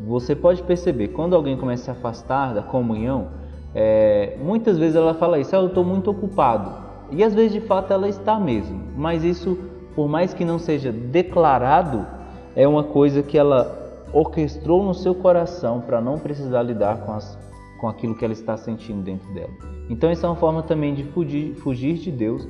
você 0.06 0.34
pode 0.34 0.62
perceber, 0.62 1.08
quando 1.08 1.34
alguém 1.34 1.56
começa 1.56 1.90
a 1.90 1.94
se 1.94 1.98
afastar 1.98 2.54
da 2.54 2.62
comunhão, 2.62 3.28
é, 3.74 4.36
muitas 4.42 4.78
vezes 4.78 4.96
ela 4.96 5.14
fala 5.14 5.38
isso, 5.38 5.54
ah, 5.54 5.60
eu 5.60 5.68
estou 5.68 5.84
muito 5.84 6.10
ocupado. 6.10 6.72
E 7.10 7.24
às 7.24 7.34
vezes 7.34 7.52
de 7.52 7.60
fato 7.60 7.92
ela 7.92 8.08
está 8.08 8.38
mesmo, 8.38 8.80
mas 8.96 9.24
isso, 9.24 9.58
por 9.94 10.08
mais 10.08 10.34
que 10.34 10.44
não 10.44 10.58
seja 10.58 10.92
declarado, 10.92 12.06
é 12.54 12.66
uma 12.68 12.84
coisa 12.84 13.22
que 13.22 13.38
ela 13.38 13.87
orquestrou 14.18 14.82
no 14.82 14.94
seu 14.94 15.14
coração 15.14 15.80
para 15.80 16.00
não 16.00 16.18
precisar 16.18 16.62
lidar 16.62 17.02
com, 17.04 17.12
as, 17.12 17.38
com 17.80 17.88
aquilo 17.88 18.14
que 18.16 18.24
ela 18.24 18.32
está 18.32 18.56
sentindo 18.56 19.02
dentro 19.02 19.32
dela. 19.32 19.52
Então, 19.88 20.10
essa 20.10 20.26
é 20.26 20.30
uma 20.30 20.36
forma 20.36 20.62
também 20.62 20.94
de 20.94 21.04
fugir, 21.04 21.54
fugir 21.54 21.94
de 21.94 22.10
Deus 22.10 22.46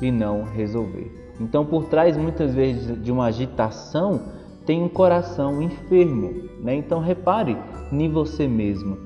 e 0.00 0.10
não 0.10 0.44
resolver. 0.44 1.34
Então, 1.38 1.64
por 1.64 1.84
trás 1.84 2.16
muitas 2.16 2.54
vezes 2.54 3.02
de 3.02 3.12
uma 3.12 3.26
agitação, 3.26 4.20
tem 4.64 4.82
um 4.82 4.88
coração 4.88 5.60
enfermo. 5.60 6.48
Né? 6.62 6.74
Então, 6.76 7.00
repare 7.00 7.56
em 7.92 8.10
você 8.10 8.48
mesmo. 8.48 8.96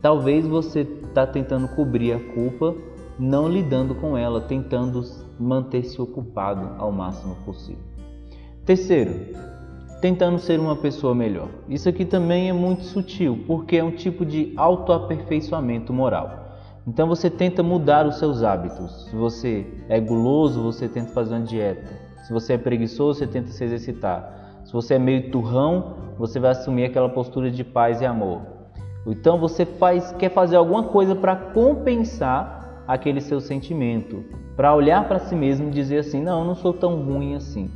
Talvez 0.00 0.46
você 0.46 0.80
está 0.80 1.26
tentando 1.26 1.68
cobrir 1.68 2.12
a 2.12 2.20
culpa, 2.34 2.74
não 3.18 3.48
lidando 3.48 3.94
com 3.94 4.16
ela, 4.16 4.40
tentando 4.40 5.02
manter-se 5.38 6.00
ocupado 6.00 6.74
ao 6.78 6.90
máximo 6.92 7.36
possível. 7.44 7.82
Terceiro, 8.64 9.51
tentando 10.02 10.36
ser 10.36 10.58
uma 10.58 10.74
pessoa 10.74 11.14
melhor. 11.14 11.48
Isso 11.68 11.88
aqui 11.88 12.04
também 12.04 12.50
é 12.50 12.52
muito 12.52 12.82
sutil, 12.82 13.44
porque 13.46 13.76
é 13.76 13.84
um 13.84 13.92
tipo 13.92 14.26
de 14.26 14.52
autoaperfeiçoamento 14.56 15.92
moral. 15.92 16.58
Então 16.84 17.06
você 17.06 17.30
tenta 17.30 17.62
mudar 17.62 18.04
os 18.04 18.18
seus 18.18 18.42
hábitos. 18.42 19.04
Se 19.04 19.14
você 19.14 19.64
é 19.88 20.00
guloso, 20.00 20.60
você 20.60 20.88
tenta 20.88 21.12
fazer 21.12 21.36
uma 21.36 21.46
dieta. 21.46 21.88
Se 22.24 22.32
você 22.32 22.54
é 22.54 22.58
preguiçoso, 22.58 23.20
você 23.20 23.28
tenta 23.28 23.52
se 23.52 23.62
exercitar. 23.62 24.60
Se 24.64 24.72
você 24.72 24.94
é 24.94 24.98
meio 24.98 25.30
turrão, 25.30 25.94
você 26.18 26.40
vai 26.40 26.50
assumir 26.50 26.84
aquela 26.84 27.08
postura 27.08 27.48
de 27.48 27.62
paz 27.62 28.00
e 28.00 28.04
amor. 28.04 28.40
Então 29.06 29.38
você 29.38 29.64
faz, 29.64 30.10
quer 30.18 30.30
fazer 30.30 30.56
alguma 30.56 30.82
coisa 30.82 31.14
para 31.14 31.36
compensar 31.36 32.82
aquele 32.88 33.20
seu 33.20 33.40
sentimento, 33.40 34.24
para 34.56 34.74
olhar 34.74 35.06
para 35.06 35.20
si 35.20 35.36
mesmo 35.36 35.68
e 35.68 35.70
dizer 35.70 35.98
assim: 35.98 36.20
não, 36.20 36.40
eu 36.40 36.44
não 36.44 36.54
sou 36.56 36.72
tão 36.72 37.00
ruim 37.04 37.36
assim. 37.36 37.70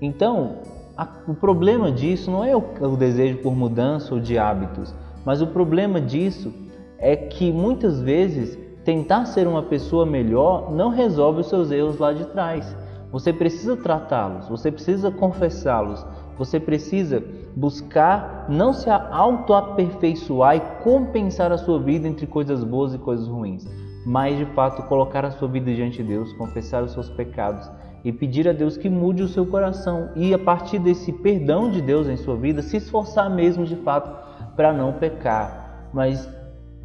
Então, 0.00 0.56
a, 0.96 1.06
o 1.26 1.34
problema 1.34 1.90
disso 1.90 2.30
não 2.30 2.44
é 2.44 2.54
o, 2.54 2.62
o 2.80 2.96
desejo 2.96 3.38
por 3.38 3.54
mudança 3.54 4.14
ou 4.14 4.20
de 4.20 4.38
hábitos, 4.38 4.94
mas 5.24 5.40
o 5.40 5.46
problema 5.46 6.00
disso 6.00 6.52
é 6.98 7.16
que 7.16 7.50
muitas 7.52 8.00
vezes 8.00 8.58
tentar 8.84 9.24
ser 9.26 9.46
uma 9.46 9.62
pessoa 9.62 10.04
melhor 10.04 10.72
não 10.72 10.90
resolve 10.90 11.40
os 11.40 11.48
seus 11.48 11.70
erros 11.70 11.98
lá 11.98 12.12
de 12.12 12.24
trás. 12.26 12.76
Você 13.10 13.32
precisa 13.32 13.76
tratá-los, 13.76 14.48
você 14.48 14.70
precisa 14.70 15.10
confessá-los, 15.10 16.04
você 16.38 16.58
precisa 16.58 17.22
buscar 17.54 18.46
não 18.48 18.72
se 18.72 18.88
auto-aperfeiçoar 18.88 20.56
e 20.56 20.60
compensar 20.82 21.52
a 21.52 21.58
sua 21.58 21.78
vida 21.78 22.08
entre 22.08 22.26
coisas 22.26 22.64
boas 22.64 22.94
e 22.94 22.98
coisas 22.98 23.28
ruins, 23.28 23.66
mas 24.04 24.36
de 24.36 24.44
fato 24.46 24.82
colocar 24.84 25.24
a 25.24 25.30
sua 25.30 25.48
vida 25.48 25.72
diante 25.72 25.98
de 25.98 26.08
Deus, 26.08 26.32
confessar 26.34 26.82
os 26.82 26.92
seus 26.92 27.08
pecados 27.10 27.70
e 28.04 28.12
pedir 28.12 28.48
a 28.48 28.52
Deus 28.52 28.76
que 28.76 28.90
mude 28.90 29.22
o 29.22 29.28
seu 29.28 29.46
coração 29.46 30.10
e 30.16 30.34
a 30.34 30.38
partir 30.38 30.78
desse 30.78 31.12
perdão 31.12 31.70
de 31.70 31.80
Deus 31.80 32.08
em 32.08 32.16
sua 32.16 32.36
vida 32.36 32.62
se 32.62 32.76
esforçar 32.76 33.30
mesmo 33.30 33.64
de 33.64 33.76
fato 33.76 34.10
para 34.56 34.72
não 34.72 34.94
pecar, 34.94 35.88
mas 35.92 36.28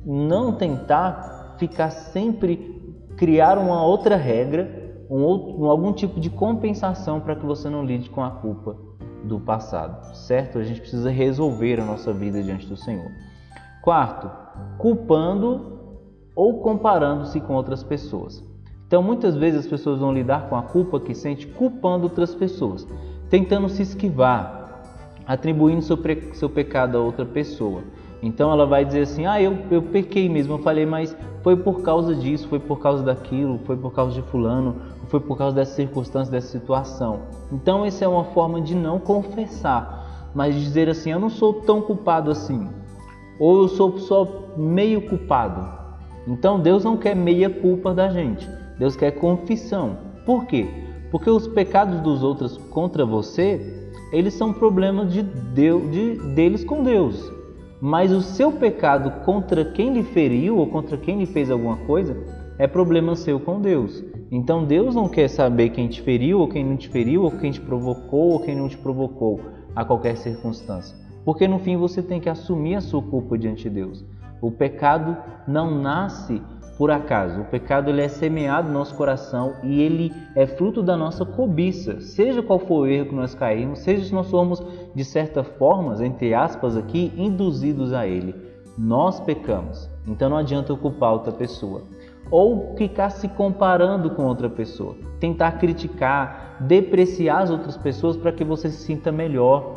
não 0.06 0.54
tentar 0.54 1.56
ficar 1.58 1.90
sempre 1.90 2.78
criar 3.18 3.58
uma 3.58 3.84
outra 3.84 4.16
regra, 4.16 5.06
um 5.10 5.24
outro, 5.24 5.66
algum 5.66 5.92
tipo 5.92 6.20
de 6.20 6.30
compensação 6.30 7.20
para 7.20 7.36
que 7.36 7.46
você 7.46 7.68
não 7.70 7.84
lide 7.84 8.10
com 8.10 8.24
a 8.24 8.30
culpa 8.30 8.78
do 9.24 9.40
passado, 9.40 10.16
certo? 10.16 10.60
A 10.60 10.64
gente 10.64 10.80
precisa 10.80 11.10
resolver 11.10 11.80
a 11.80 11.86
nossa 11.86 12.14
vida 12.14 12.42
diante 12.44 12.68
do 12.68 12.78
Senhor. 12.78 13.12
Quarto, 13.82 14.30
culpando 14.78 15.77
ou 16.38 16.60
comparando-se 16.60 17.42
com 17.42 17.56
outras 17.56 17.82
pessoas. 17.82 18.46
Então, 18.86 19.02
muitas 19.02 19.36
vezes 19.36 19.62
as 19.62 19.68
pessoas 19.68 20.00
vão 20.00 20.14
lidar 20.14 20.48
com 20.48 20.56
a 20.56 20.62
culpa 20.62 21.00
que 21.00 21.16
sente 21.16 21.48
culpando 21.48 22.04
outras 22.04 22.36
pessoas, 22.36 22.88
tentando 23.28 23.68
se 23.68 23.82
esquivar, 23.82 24.84
atribuindo 25.26 25.82
seu, 25.82 25.98
seu 26.34 26.48
pecado 26.48 26.96
a 26.96 27.02
outra 27.02 27.26
pessoa. 27.26 27.82
Então 28.22 28.52
ela 28.52 28.66
vai 28.68 28.86
dizer 28.86 29.02
assim: 29.02 29.26
Ah, 29.26 29.42
eu, 29.42 29.58
eu 29.70 29.82
pequei 29.82 30.30
mesmo, 30.30 30.54
eu 30.54 30.60
falei, 30.60 30.86
mas 30.86 31.16
foi 31.42 31.56
por 31.56 31.82
causa 31.82 32.16
disso, 32.16 32.48
foi 32.48 32.60
por 32.60 32.80
causa 32.80 33.04
daquilo, 33.04 33.60
foi 33.66 33.76
por 33.76 33.92
causa 33.92 34.14
de 34.14 34.22
Fulano, 34.22 34.76
foi 35.08 35.20
por 35.20 35.38
causa 35.38 35.56
dessa 35.56 35.76
circunstância, 35.76 36.32
dessa 36.32 36.48
situação. 36.48 37.22
Então, 37.52 37.84
essa 37.84 38.06
é 38.06 38.08
uma 38.08 38.24
forma 38.26 38.62
de 38.62 38.76
não 38.76 39.00
confessar, 39.00 40.32
mas 40.34 40.56
dizer 40.56 40.88
assim: 40.88 41.12
Eu 41.12 41.20
não 41.20 41.30
sou 41.30 41.62
tão 41.62 41.82
culpado 41.82 42.32
assim, 42.32 42.70
ou 43.40 43.64
eu 43.64 43.68
sou 43.68 43.98
só 43.98 44.28
meio 44.56 45.02
culpado. 45.02 45.87
Então, 46.28 46.60
Deus 46.60 46.84
não 46.84 46.98
quer 46.98 47.16
meia 47.16 47.50
culpa 47.50 47.94
da 47.94 48.10
gente. 48.10 48.48
Deus 48.78 48.96
quer 48.96 49.12
confissão. 49.12 49.98
Por 50.26 50.46
quê? 50.46 50.68
Porque 51.10 51.30
os 51.30 51.48
pecados 51.48 52.02
dos 52.02 52.22
outros 52.22 52.58
contra 52.70 53.06
você, 53.06 53.90
eles 54.12 54.34
são 54.34 54.54
problemas 54.54 55.12
de 55.12 55.24
Deus, 55.24 55.92
de, 55.92 56.16
deles 56.36 56.64
com 56.64 56.84
Deus. 56.84 57.32
Mas 57.80 58.12
o 58.12 58.22
seu 58.22 58.52
pecado 58.52 59.24
contra 59.24 59.64
quem 59.64 59.94
lhe 59.94 60.04
feriu 60.04 60.58
ou 60.58 60.68
contra 60.68 60.98
quem 60.98 61.20
lhe 61.20 61.26
fez 61.26 61.50
alguma 61.50 61.78
coisa 61.78 62.18
é 62.58 62.68
problema 62.68 63.16
seu 63.16 63.40
com 63.40 63.62
Deus. 63.62 64.04
Então 64.32 64.66
Deus 64.66 64.96
não 64.96 65.08
quer 65.08 65.28
saber 65.28 65.70
quem 65.70 65.88
te 65.88 66.02
feriu 66.02 66.40
ou 66.40 66.48
quem 66.48 66.66
não 66.66 66.76
te 66.76 66.90
feriu, 66.90 67.24
ou 67.24 67.32
quem 67.32 67.52
te 67.52 67.62
provocou 67.62 68.32
ou 68.32 68.40
quem 68.40 68.56
não 68.56 68.68
te 68.68 68.78
provocou 68.78 69.40
a 69.76 69.86
qualquer 69.86 70.18
circunstância. 70.18 70.98
Porque 71.24 71.48
no 71.48 71.60
fim 71.60 71.78
você 71.78 72.02
tem 72.02 72.20
que 72.20 72.30
assumir 72.30 72.76
a 72.76 72.82
sua 72.82 73.02
culpa 73.02 73.38
diante 73.38 73.64
de 73.64 73.70
Deus. 73.70 74.04
O 74.42 74.52
pecado 74.52 75.18
não 75.48 75.72
nasce 75.72 76.42
por 76.78 76.92
acaso. 76.92 77.42
O 77.42 77.46
pecado 77.46 77.90
ele 77.90 78.02
é 78.02 78.08
semeado 78.08 78.68
no 78.68 78.76
nosso 78.76 78.96
coração 78.96 79.56
e 79.64 79.82
ele 79.82 80.14
é 80.36 80.46
fruto 80.46 80.84
da 80.84 80.96
nossa 80.96 81.26
cobiça. 81.26 82.00
Seja 82.00 82.44
qual 82.44 82.60
for 82.60 82.82
o 82.82 82.88
erro 82.88 83.10
que 83.10 83.16
nós 83.16 83.34
caímos, 83.34 83.80
seja 83.80 84.06
se 84.06 84.14
nós 84.14 84.28
somos, 84.28 84.64
de 84.94 85.04
certa 85.04 85.44
forma, 85.44 86.06
entre 86.06 86.34
aspas 86.34 86.78
aqui, 86.78 87.12
induzidos 87.18 87.94
a 87.94 88.06
ele. 88.06 88.36
Nós 88.78 89.20
pecamos, 89.20 89.90
então 90.08 90.30
não 90.30 90.38
adianta 90.38 90.76
culpar 90.76 91.14
outra 91.14 91.32
pessoa. 91.32 91.82
Ou 92.30 92.76
ficar 92.78 93.10
se 93.10 93.28
comparando 93.28 94.12
com 94.12 94.26
outra 94.26 94.50
pessoa, 94.50 94.96
tentar 95.20 95.54
criticar, 95.54 96.58
depreciar 96.60 97.42
as 97.42 97.50
outras 97.50 97.76
pessoas 97.76 98.16
para 98.16 98.32
que 98.32 98.44
você 98.44 98.70
se 98.70 98.84
sinta 98.84 99.12
melhor, 99.12 99.74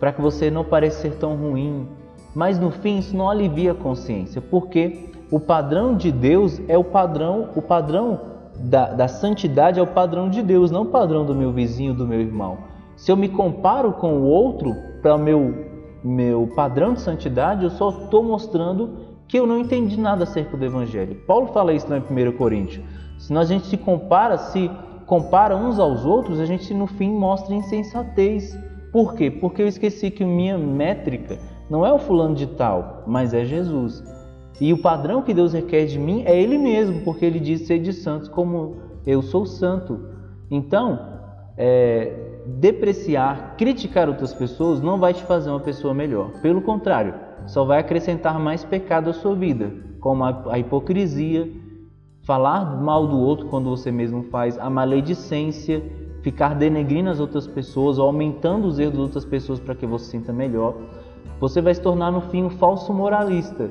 para 0.00 0.12
que 0.12 0.20
você 0.20 0.50
não 0.50 0.64
pareça 0.64 1.02
ser 1.02 1.14
tão 1.18 1.36
ruim. 1.36 1.86
Mas 2.34 2.58
no 2.58 2.70
fim 2.70 2.98
isso 2.98 3.16
não 3.16 3.28
alivia 3.28 3.72
a 3.72 3.74
consciência, 3.74 4.40
porque 4.40 5.10
o 5.30 5.38
padrão 5.38 5.96
de 5.96 6.10
Deus 6.10 6.60
é 6.68 6.76
o 6.76 6.84
padrão, 6.84 7.50
o 7.54 7.62
padrão 7.62 8.20
da, 8.58 8.92
da 8.92 9.08
santidade 9.08 9.78
é 9.78 9.82
o 9.82 9.86
padrão 9.86 10.28
de 10.28 10.42
Deus, 10.42 10.70
não 10.70 10.82
o 10.82 10.86
padrão 10.86 11.24
do 11.24 11.34
meu 11.34 11.52
vizinho, 11.52 11.94
do 11.94 12.06
meu 12.06 12.20
irmão. 12.20 12.58
Se 12.96 13.10
eu 13.10 13.16
me 13.16 13.28
comparo 13.28 13.92
com 13.92 14.14
o 14.14 14.24
outro 14.24 14.74
para 15.02 15.14
o 15.14 15.18
meu, 15.18 15.54
meu 16.04 16.48
padrão 16.54 16.94
de 16.94 17.00
santidade, 17.00 17.64
eu 17.64 17.70
só 17.70 17.90
estou 17.90 18.22
mostrando 18.22 18.90
que 19.26 19.38
eu 19.38 19.46
não 19.46 19.58
entendi 19.58 19.98
nada 19.98 20.24
acerca 20.24 20.56
do 20.56 20.64
Evangelho. 20.64 21.16
Paulo 21.26 21.48
fala 21.48 21.72
isso 21.72 21.88
lá 21.88 21.96
em 21.96 22.28
1 22.28 22.32
Coríntios. 22.36 22.84
Se 23.18 23.34
a 23.34 23.44
gente 23.44 23.66
se 23.66 23.76
compara, 23.76 24.36
se 24.36 24.70
compara 25.06 25.56
uns 25.56 25.78
aos 25.78 26.04
outros, 26.04 26.38
a 26.38 26.44
gente 26.44 26.74
no 26.74 26.86
fim 26.86 27.10
mostra 27.10 27.54
insensatez. 27.54 28.56
Por 28.92 29.14
quê? 29.14 29.30
Porque 29.30 29.62
eu 29.62 29.66
esqueci 29.66 30.10
que 30.10 30.24
minha 30.24 30.58
métrica 30.58 31.38
não 31.72 31.86
é 31.86 31.90
o 31.90 31.98
fulano 31.98 32.34
de 32.34 32.46
tal, 32.48 33.02
mas 33.06 33.32
é 33.32 33.46
Jesus. 33.46 34.04
E 34.60 34.74
o 34.74 34.82
padrão 34.82 35.22
que 35.22 35.32
Deus 35.32 35.54
requer 35.54 35.86
de 35.86 35.98
mim 35.98 36.22
é 36.26 36.38
Ele 36.38 36.58
mesmo, 36.58 37.00
porque 37.00 37.24
Ele 37.24 37.40
diz 37.40 37.62
ser 37.62 37.78
de 37.78 37.94
santos 37.94 38.28
como 38.28 38.76
eu 39.06 39.22
sou 39.22 39.46
santo. 39.46 39.98
Então, 40.50 41.00
é, 41.56 42.12
depreciar, 42.60 43.56
criticar 43.56 44.06
outras 44.06 44.34
pessoas 44.34 44.82
não 44.82 44.98
vai 44.98 45.14
te 45.14 45.22
fazer 45.22 45.48
uma 45.48 45.60
pessoa 45.60 45.94
melhor. 45.94 46.42
Pelo 46.42 46.60
contrário, 46.60 47.14
só 47.46 47.64
vai 47.64 47.78
acrescentar 47.78 48.38
mais 48.38 48.62
pecado 48.62 49.08
à 49.08 49.14
sua 49.14 49.34
vida, 49.34 49.72
como 49.98 50.24
a, 50.24 50.44
a 50.50 50.58
hipocrisia, 50.58 51.50
falar 52.22 52.82
mal 52.82 53.06
do 53.06 53.18
outro 53.18 53.46
quando 53.46 53.70
você 53.70 53.90
mesmo 53.90 54.24
faz, 54.24 54.58
a 54.58 54.68
maledicência, 54.68 55.82
ficar 56.20 56.54
denegrindo 56.54 57.08
as 57.08 57.18
outras 57.18 57.46
pessoas, 57.46 57.98
ou 57.98 58.08
aumentando 58.08 58.66
os 58.66 58.78
erros 58.78 58.92
das 58.92 59.02
outras 59.02 59.24
pessoas 59.24 59.58
para 59.58 59.74
que 59.74 59.86
você 59.86 60.04
se 60.04 60.10
sinta 60.10 60.34
melhor. 60.34 60.74
Você 61.42 61.60
vai 61.60 61.74
se 61.74 61.80
tornar 61.80 62.12
no 62.12 62.20
fim 62.20 62.44
um 62.44 62.50
falso 62.50 62.94
moralista 62.94 63.68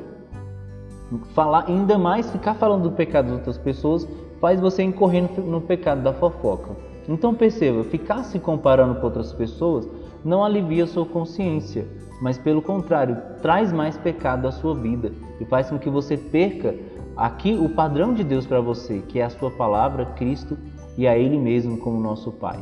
falar 1.33 1.69
ainda 1.69 1.97
mais 1.97 2.29
ficar 2.29 2.53
falando 2.55 2.83
do 2.83 2.91
pecado 2.91 3.27
das 3.27 3.35
outras 3.35 3.57
pessoas 3.57 4.05
faz 4.41 4.59
você 4.59 4.83
incorrer 4.83 5.23
no 5.39 5.61
pecado 5.61 6.03
da 6.03 6.11
fofoca. 6.11 6.71
Então 7.07 7.33
perceba, 7.33 7.85
ficar 7.85 8.23
se 8.23 8.39
comparando 8.39 8.95
com 8.95 9.05
outras 9.05 9.31
pessoas 9.31 9.87
não 10.21 10.43
alivia 10.43 10.85
sua 10.85 11.05
consciência, 11.05 11.87
mas 12.21 12.37
pelo 12.37 12.61
contrário, 12.61 13.15
traz 13.41 13.71
mais 13.71 13.95
pecado 13.95 14.49
à 14.49 14.51
sua 14.51 14.75
vida 14.75 15.13
e 15.39 15.45
faz 15.45 15.69
com 15.69 15.79
que 15.79 15.89
você 15.89 16.17
perca 16.17 16.75
aqui 17.15 17.53
o 17.53 17.69
padrão 17.69 18.13
de 18.13 18.25
Deus 18.25 18.45
para 18.45 18.59
você, 18.59 18.99
que 18.99 19.17
é 19.17 19.23
a 19.23 19.29
sua 19.29 19.49
palavra, 19.49 20.07
Cristo 20.07 20.57
e 20.97 21.07
a 21.07 21.17
Ele 21.17 21.39
mesmo 21.39 21.77
como 21.77 22.01
nosso 22.01 22.33
Pai. 22.33 22.61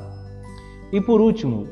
E 0.91 1.01
por 1.01 1.19
último, 1.19 1.67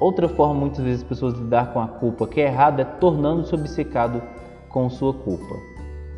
outra 0.00 0.28
forma 0.28 0.54
muitas 0.54 0.84
vezes 0.84 1.02
as 1.02 1.08
pessoas 1.08 1.34
lidar 1.34 1.72
com 1.72 1.80
a 1.80 1.88
culpa 1.88 2.26
que 2.26 2.40
é 2.40 2.46
errada 2.46 2.82
é 2.82 2.84
tornando-se 2.84 3.54
obcecado 3.54 4.22
com 4.68 4.88
sua 4.90 5.12
culpa. 5.14 5.54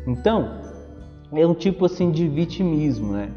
Então, 0.05 0.61
é 1.33 1.45
um 1.45 1.53
tipo 1.53 1.85
assim 1.85 2.11
de 2.11 2.27
vitimismo, 2.27 3.13
né? 3.13 3.31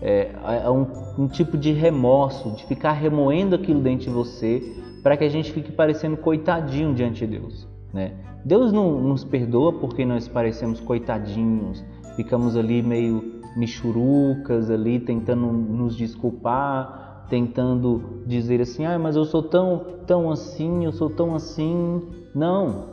É, 0.00 0.32
é 0.64 0.70
um, 0.70 0.86
um 1.16 1.28
tipo 1.28 1.56
de 1.56 1.72
remorso, 1.72 2.50
de 2.52 2.64
ficar 2.66 2.92
remoendo 2.92 3.54
aquilo 3.54 3.80
dentro 3.80 4.06
de 4.06 4.10
você 4.10 4.60
para 5.02 5.16
que 5.16 5.24
a 5.24 5.28
gente 5.28 5.52
fique 5.52 5.70
parecendo 5.70 6.16
coitadinho 6.16 6.94
diante 6.94 7.26
de 7.26 7.38
Deus. 7.38 7.68
Né? 7.92 8.12
Deus 8.44 8.72
não 8.72 9.00
nos 9.00 9.22
perdoa 9.22 9.72
porque 9.72 10.04
nós 10.04 10.26
parecemos 10.26 10.80
coitadinhos, 10.80 11.84
ficamos 12.16 12.56
ali 12.56 12.82
meio 12.82 13.40
michurucas 13.56 14.70
ali 14.70 14.98
tentando 14.98 15.46
nos 15.46 15.96
desculpar, 15.96 17.11
tentando 17.32 18.20
dizer 18.26 18.60
assim, 18.60 18.84
ah, 18.84 18.98
mas 18.98 19.16
eu 19.16 19.24
sou 19.24 19.42
tão, 19.42 19.86
tão 20.06 20.30
assim, 20.30 20.84
eu 20.84 20.92
sou 20.92 21.08
tão 21.08 21.34
assim. 21.34 22.02
Não, 22.34 22.90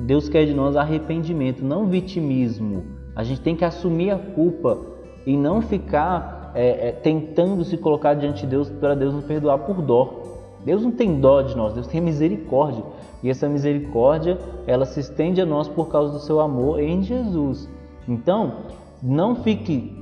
Deus 0.00 0.28
quer 0.28 0.46
de 0.46 0.52
nós 0.52 0.74
arrependimento, 0.74 1.64
não 1.64 1.86
vitimismo. 1.86 2.82
A 3.14 3.22
gente 3.22 3.40
tem 3.40 3.54
que 3.54 3.64
assumir 3.64 4.10
a 4.10 4.18
culpa 4.18 4.76
e 5.24 5.36
não 5.36 5.62
ficar 5.62 6.50
é, 6.56 6.88
é, 6.88 6.90
tentando 6.90 7.64
se 7.64 7.78
colocar 7.78 8.14
diante 8.14 8.40
de 8.40 8.48
Deus 8.48 8.68
para 8.68 8.96
Deus 8.96 9.14
nos 9.14 9.24
perdoar 9.24 9.58
por 9.58 9.80
dó. 9.80 10.24
Deus 10.64 10.82
não 10.82 10.90
tem 10.90 11.20
dó 11.20 11.40
de 11.40 11.56
nós, 11.56 11.72
Deus 11.72 11.86
tem 11.86 12.00
misericórdia. 12.00 12.82
E 13.22 13.30
essa 13.30 13.48
misericórdia, 13.48 14.38
ela 14.66 14.86
se 14.86 14.98
estende 14.98 15.40
a 15.40 15.46
nós 15.46 15.68
por 15.68 15.88
causa 15.88 16.14
do 16.14 16.18
seu 16.18 16.40
amor 16.40 16.80
em 16.80 17.00
Jesus. 17.00 17.70
Então, 18.08 18.54
não 19.00 19.36
fique 19.36 19.97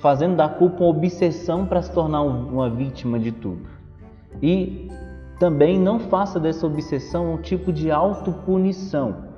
fazendo 0.00 0.36
da 0.36 0.48
culpa 0.48 0.84
uma 0.84 0.90
obsessão 0.90 1.66
para 1.66 1.82
se 1.82 1.92
tornar 1.92 2.22
uma 2.22 2.70
vítima 2.70 3.18
de 3.18 3.32
tudo. 3.32 3.62
E 4.42 4.88
também 5.38 5.78
não 5.78 5.98
faça 5.98 6.38
dessa 6.38 6.66
obsessão 6.66 7.34
um 7.34 7.38
tipo 7.38 7.72
de 7.72 7.90
autopunição. 7.90 9.28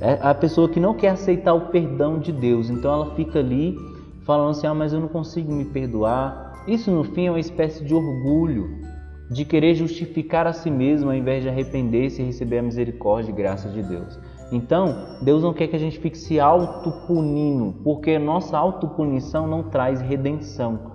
É 0.00 0.18
a 0.20 0.34
pessoa 0.34 0.68
que 0.68 0.78
não 0.78 0.94
quer 0.94 1.10
aceitar 1.10 1.54
o 1.54 1.68
perdão 1.68 2.18
de 2.18 2.30
Deus, 2.30 2.68
então 2.68 2.92
ela 2.92 3.14
fica 3.14 3.38
ali 3.38 3.76
falando 4.24 4.50
assim: 4.50 4.66
ah, 4.66 4.74
mas 4.74 4.92
eu 4.92 5.00
não 5.00 5.08
consigo 5.08 5.52
me 5.52 5.64
perdoar. 5.64 6.64
Isso 6.66 6.90
no 6.90 7.04
fim 7.04 7.26
é 7.26 7.30
uma 7.30 7.40
espécie 7.40 7.84
de 7.84 7.94
orgulho, 7.94 8.68
de 9.30 9.44
querer 9.44 9.74
justificar 9.74 10.46
a 10.46 10.52
si 10.52 10.70
mesmo 10.70 11.08
ao 11.08 11.16
invés 11.16 11.42
de 11.42 11.48
arrepender-se 11.48 12.20
e 12.20 12.24
receber 12.26 12.58
a 12.58 12.62
misericórdia 12.62 13.30
e 13.30 13.34
graça 13.34 13.68
de 13.68 13.82
Deus. 13.82 14.18
Então, 14.52 15.18
Deus 15.22 15.42
não 15.42 15.52
quer 15.52 15.66
que 15.66 15.76
a 15.76 15.78
gente 15.78 15.98
fique 15.98 16.16
se 16.16 16.38
autopunindo, 16.38 17.74
porque 17.82 18.18
nossa 18.18 18.56
autopunição 18.56 19.46
não 19.46 19.64
traz 19.64 20.00
redenção. 20.00 20.92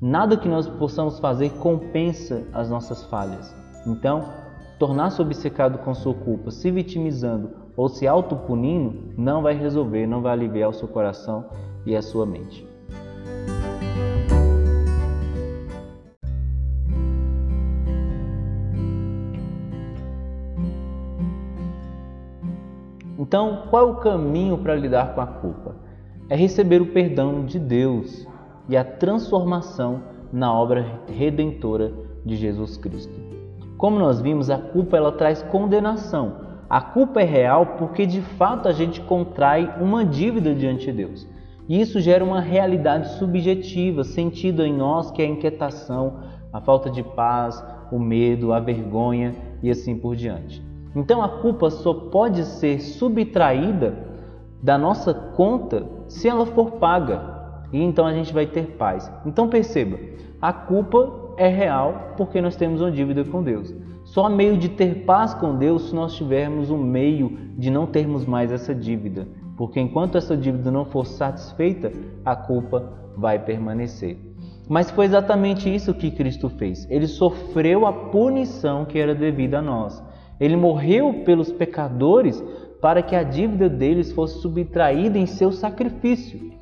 Nada 0.00 0.36
que 0.36 0.48
nós 0.48 0.66
possamos 0.66 1.18
fazer 1.18 1.50
compensa 1.50 2.46
as 2.52 2.70
nossas 2.70 3.04
falhas. 3.04 3.54
Então, 3.86 4.24
tornar-se 4.78 5.20
obcecado 5.20 5.78
com 5.78 5.94
sua 5.94 6.14
culpa, 6.14 6.50
se 6.50 6.70
vitimizando 6.70 7.50
ou 7.76 7.88
se 7.88 8.06
autopunindo, 8.06 9.12
não 9.16 9.42
vai 9.42 9.54
resolver, 9.54 10.06
não 10.06 10.22
vai 10.22 10.32
aliviar 10.32 10.70
o 10.70 10.74
seu 10.74 10.88
coração 10.88 11.44
e 11.86 11.94
a 11.94 12.02
sua 12.02 12.26
mente. 12.26 12.71
Então, 23.22 23.68
qual 23.70 23.86
é 23.86 23.90
o 23.92 23.94
caminho 23.98 24.58
para 24.58 24.74
lidar 24.74 25.14
com 25.14 25.20
a 25.20 25.26
culpa? 25.28 25.76
É 26.28 26.34
receber 26.34 26.82
o 26.82 26.92
perdão 26.92 27.44
de 27.44 27.56
Deus 27.56 28.26
e 28.68 28.76
a 28.76 28.82
transformação 28.82 30.02
na 30.32 30.52
obra 30.52 31.00
redentora 31.06 31.92
de 32.26 32.34
Jesus 32.34 32.76
Cristo. 32.76 33.14
Como 33.78 33.96
nós 33.96 34.20
vimos, 34.20 34.50
a 34.50 34.58
culpa 34.58 34.96
ela 34.96 35.12
traz 35.12 35.40
condenação. 35.40 36.34
A 36.68 36.80
culpa 36.80 37.20
é 37.20 37.24
real 37.24 37.76
porque 37.78 38.06
de 38.06 38.20
fato 38.20 38.66
a 38.66 38.72
gente 38.72 39.00
contrai 39.00 39.72
uma 39.80 40.04
dívida 40.04 40.52
diante 40.52 40.86
de 40.86 40.92
Deus. 40.92 41.28
E 41.68 41.80
isso 41.80 42.00
gera 42.00 42.24
uma 42.24 42.40
realidade 42.40 43.08
subjetiva, 43.20 44.02
sentida 44.02 44.66
em 44.66 44.76
nós, 44.76 45.12
que 45.12 45.22
é 45.22 45.26
a 45.26 45.28
inquietação, 45.28 46.18
a 46.52 46.60
falta 46.60 46.90
de 46.90 47.04
paz, 47.04 47.64
o 47.92 48.00
medo, 48.00 48.52
a 48.52 48.58
vergonha 48.58 49.32
e 49.62 49.70
assim 49.70 49.96
por 49.96 50.16
diante. 50.16 50.71
Então 50.94 51.22
a 51.22 51.28
culpa 51.28 51.70
só 51.70 51.94
pode 51.94 52.44
ser 52.44 52.80
subtraída 52.80 53.94
da 54.62 54.76
nossa 54.76 55.12
conta 55.12 55.86
se 56.08 56.28
ela 56.28 56.46
for 56.46 56.72
paga. 56.72 57.32
E 57.72 57.82
então 57.82 58.06
a 58.06 58.12
gente 58.12 58.32
vai 58.32 58.46
ter 58.46 58.76
paz. 58.76 59.10
Então 59.24 59.48
perceba, 59.48 59.98
a 60.40 60.52
culpa 60.52 61.34
é 61.36 61.48
real 61.48 62.14
porque 62.16 62.40
nós 62.40 62.56
temos 62.56 62.80
uma 62.80 62.90
dívida 62.90 63.24
com 63.24 63.42
Deus. 63.42 63.74
Só 64.04 64.28
meio 64.28 64.58
de 64.58 64.68
ter 64.68 65.04
paz 65.04 65.32
com 65.32 65.56
Deus 65.56 65.88
se 65.88 65.94
nós 65.94 66.14
tivermos 66.14 66.70
um 66.70 66.78
meio 66.78 67.38
de 67.56 67.70
não 67.70 67.86
termos 67.86 68.26
mais 68.26 68.52
essa 68.52 68.74
dívida. 68.74 69.26
Porque 69.56 69.80
enquanto 69.80 70.18
essa 70.18 70.36
dívida 70.36 70.70
não 70.70 70.84
for 70.84 71.06
satisfeita, 71.06 71.92
a 72.24 72.34
culpa 72.34 72.92
vai 73.16 73.38
permanecer. 73.38 74.18
Mas 74.68 74.90
foi 74.90 75.06
exatamente 75.06 75.72
isso 75.72 75.94
que 75.94 76.10
Cristo 76.10 76.48
fez. 76.48 76.86
Ele 76.90 77.06
sofreu 77.06 77.86
a 77.86 77.92
punição 77.92 78.84
que 78.84 78.98
era 78.98 79.14
devida 79.14 79.58
a 79.58 79.62
nós. 79.62 80.02
Ele 80.40 80.56
morreu 80.56 81.22
pelos 81.24 81.52
pecadores 81.52 82.42
para 82.80 83.02
que 83.02 83.14
a 83.14 83.22
dívida 83.22 83.68
deles 83.68 84.10
fosse 84.12 84.40
subtraída 84.40 85.18
em 85.18 85.26
seu 85.26 85.52
sacrifício. 85.52 86.52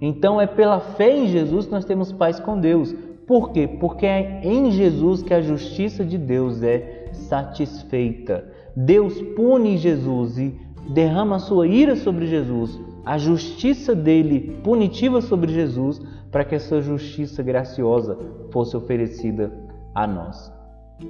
Então 0.00 0.40
é 0.40 0.46
pela 0.46 0.80
fé 0.80 1.16
em 1.16 1.28
Jesus 1.28 1.66
que 1.66 1.72
nós 1.72 1.84
temos 1.84 2.12
paz 2.12 2.38
com 2.38 2.60
Deus. 2.60 2.94
Por 3.26 3.50
quê? 3.52 3.66
Porque 3.66 4.04
é 4.04 4.40
em 4.44 4.70
Jesus 4.70 5.22
que 5.22 5.32
a 5.32 5.40
justiça 5.40 6.04
de 6.04 6.18
Deus 6.18 6.62
é 6.62 7.08
satisfeita. 7.12 8.44
Deus 8.76 9.20
pune 9.34 9.78
Jesus 9.78 10.38
e 10.38 10.54
derrama 10.90 11.36
a 11.36 11.38
sua 11.38 11.66
ira 11.66 11.96
sobre 11.96 12.26
Jesus, 12.26 12.78
a 13.04 13.16
justiça 13.16 13.94
dele 13.94 14.60
punitiva 14.62 15.20
sobre 15.20 15.52
Jesus, 15.52 16.00
para 16.30 16.44
que 16.44 16.54
essa 16.54 16.80
justiça 16.80 17.42
graciosa 17.42 18.18
fosse 18.50 18.76
oferecida 18.76 19.52
a 19.94 20.06
nós. 20.06 20.61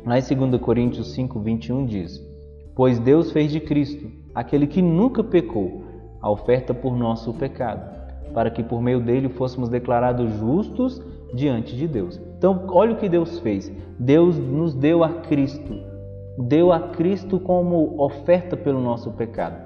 Lá 0.04 0.18
em 0.18 0.48
2 0.48 0.60
Coríntios 0.60 1.12
5, 1.12 1.38
21 1.40 1.86
diz: 1.86 2.20
Pois 2.74 2.98
Deus 2.98 3.32
fez 3.32 3.50
de 3.50 3.60
Cristo, 3.60 4.10
aquele 4.34 4.66
que 4.66 4.82
nunca 4.82 5.22
pecou, 5.22 5.82
a 6.20 6.30
oferta 6.30 6.72
por 6.72 6.96
nosso 6.96 7.34
pecado, 7.34 7.90
para 8.32 8.50
que 8.50 8.62
por 8.62 8.80
meio 8.80 9.00
dele 9.00 9.28
fôssemos 9.28 9.68
declarados 9.68 10.32
justos 10.38 11.02
diante 11.34 11.76
de 11.76 11.88
Deus. 11.88 12.20
Então, 12.38 12.66
olha 12.68 12.92
o 12.92 12.96
que 12.96 13.08
Deus 13.08 13.38
fez. 13.40 13.72
Deus 13.98 14.38
nos 14.38 14.74
deu 14.74 15.02
a 15.02 15.08
Cristo, 15.08 15.74
deu 16.38 16.72
a 16.72 16.80
Cristo 16.88 17.38
como 17.38 18.00
oferta 18.00 18.56
pelo 18.56 18.80
nosso 18.80 19.10
pecado. 19.12 19.56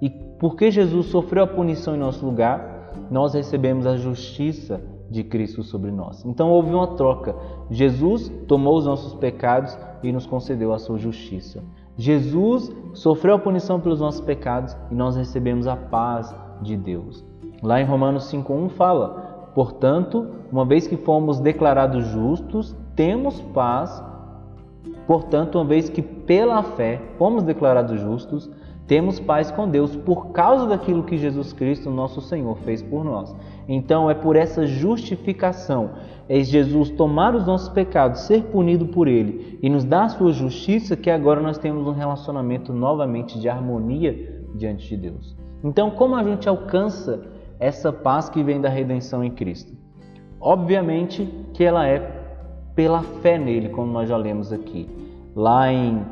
E 0.00 0.10
porque 0.10 0.70
Jesus 0.70 1.06
sofreu 1.06 1.44
a 1.44 1.46
punição 1.46 1.94
em 1.94 1.98
nosso 1.98 2.24
lugar, 2.24 2.92
nós 3.10 3.34
recebemos 3.34 3.86
a 3.86 3.96
justiça 3.96 4.80
de 5.10 5.22
Cristo 5.24 5.62
sobre 5.62 5.90
nós. 5.90 6.24
Então 6.24 6.50
houve 6.50 6.74
uma 6.74 6.88
troca. 6.88 7.34
Jesus 7.70 8.32
tomou 8.46 8.76
os 8.76 8.86
nossos 8.86 9.14
pecados 9.14 9.78
e 10.02 10.12
nos 10.12 10.26
concedeu 10.26 10.72
a 10.72 10.78
sua 10.78 10.98
justiça. 10.98 11.62
Jesus 11.96 12.74
sofreu 12.92 13.36
a 13.36 13.38
punição 13.38 13.80
pelos 13.80 14.00
nossos 14.00 14.20
pecados 14.20 14.76
e 14.90 14.94
nós 14.94 15.16
recebemos 15.16 15.66
a 15.66 15.76
paz 15.76 16.34
de 16.60 16.76
Deus. 16.76 17.24
Lá 17.62 17.80
em 17.80 17.84
Romanos 17.84 18.24
5:1 18.24 18.68
fala: 18.68 19.50
"Portanto, 19.54 20.26
uma 20.52 20.64
vez 20.64 20.86
que 20.86 20.96
fomos 20.96 21.40
declarados 21.40 22.06
justos, 22.06 22.76
temos 22.94 23.40
paz. 23.40 24.02
Portanto, 25.06 25.56
uma 25.56 25.64
vez 25.64 25.88
que 25.88 26.02
pela 26.02 26.62
fé 26.62 27.00
fomos 27.18 27.42
declarados 27.42 28.00
justos, 28.00 28.50
temos 28.86 29.18
paz 29.18 29.50
com 29.50 29.68
Deus 29.68 29.96
por 29.96 30.28
causa 30.28 30.66
daquilo 30.66 31.02
que 31.02 31.18
Jesus 31.18 31.52
Cristo, 31.52 31.90
nosso 31.90 32.20
Senhor, 32.20 32.56
fez 32.58 32.80
por 32.82 33.04
nós. 33.04 33.34
Então 33.68 34.08
é 34.08 34.14
por 34.14 34.36
essa 34.36 34.66
justificação, 34.66 35.90
é 36.28 36.40
Jesus 36.40 36.90
tomar 36.90 37.34
os 37.34 37.46
nossos 37.46 37.68
pecados, 37.68 38.20
ser 38.20 38.44
punido 38.44 38.86
por 38.86 39.08
Ele 39.08 39.58
e 39.60 39.68
nos 39.68 39.84
dar 39.84 40.04
a 40.04 40.08
sua 40.08 40.32
justiça, 40.32 40.96
que 40.96 41.10
agora 41.10 41.40
nós 41.40 41.58
temos 41.58 41.86
um 41.86 41.92
relacionamento 41.92 42.72
novamente 42.72 43.40
de 43.40 43.48
harmonia 43.48 44.44
diante 44.54 44.88
de 44.88 44.96
Deus. 44.96 45.36
Então, 45.64 45.90
como 45.90 46.14
a 46.14 46.22
gente 46.22 46.48
alcança 46.48 47.24
essa 47.58 47.92
paz 47.92 48.28
que 48.28 48.42
vem 48.42 48.60
da 48.60 48.68
redenção 48.68 49.24
em 49.24 49.30
Cristo? 49.30 49.72
Obviamente 50.40 51.28
que 51.52 51.64
ela 51.64 51.88
é 51.88 51.98
pela 52.76 53.02
fé 53.02 53.38
nele, 53.38 53.70
como 53.70 53.90
nós 53.90 54.08
já 54.08 54.16
lemos 54.16 54.52
aqui. 54.52 54.88
Lá 55.34 55.72
em 55.72 56.04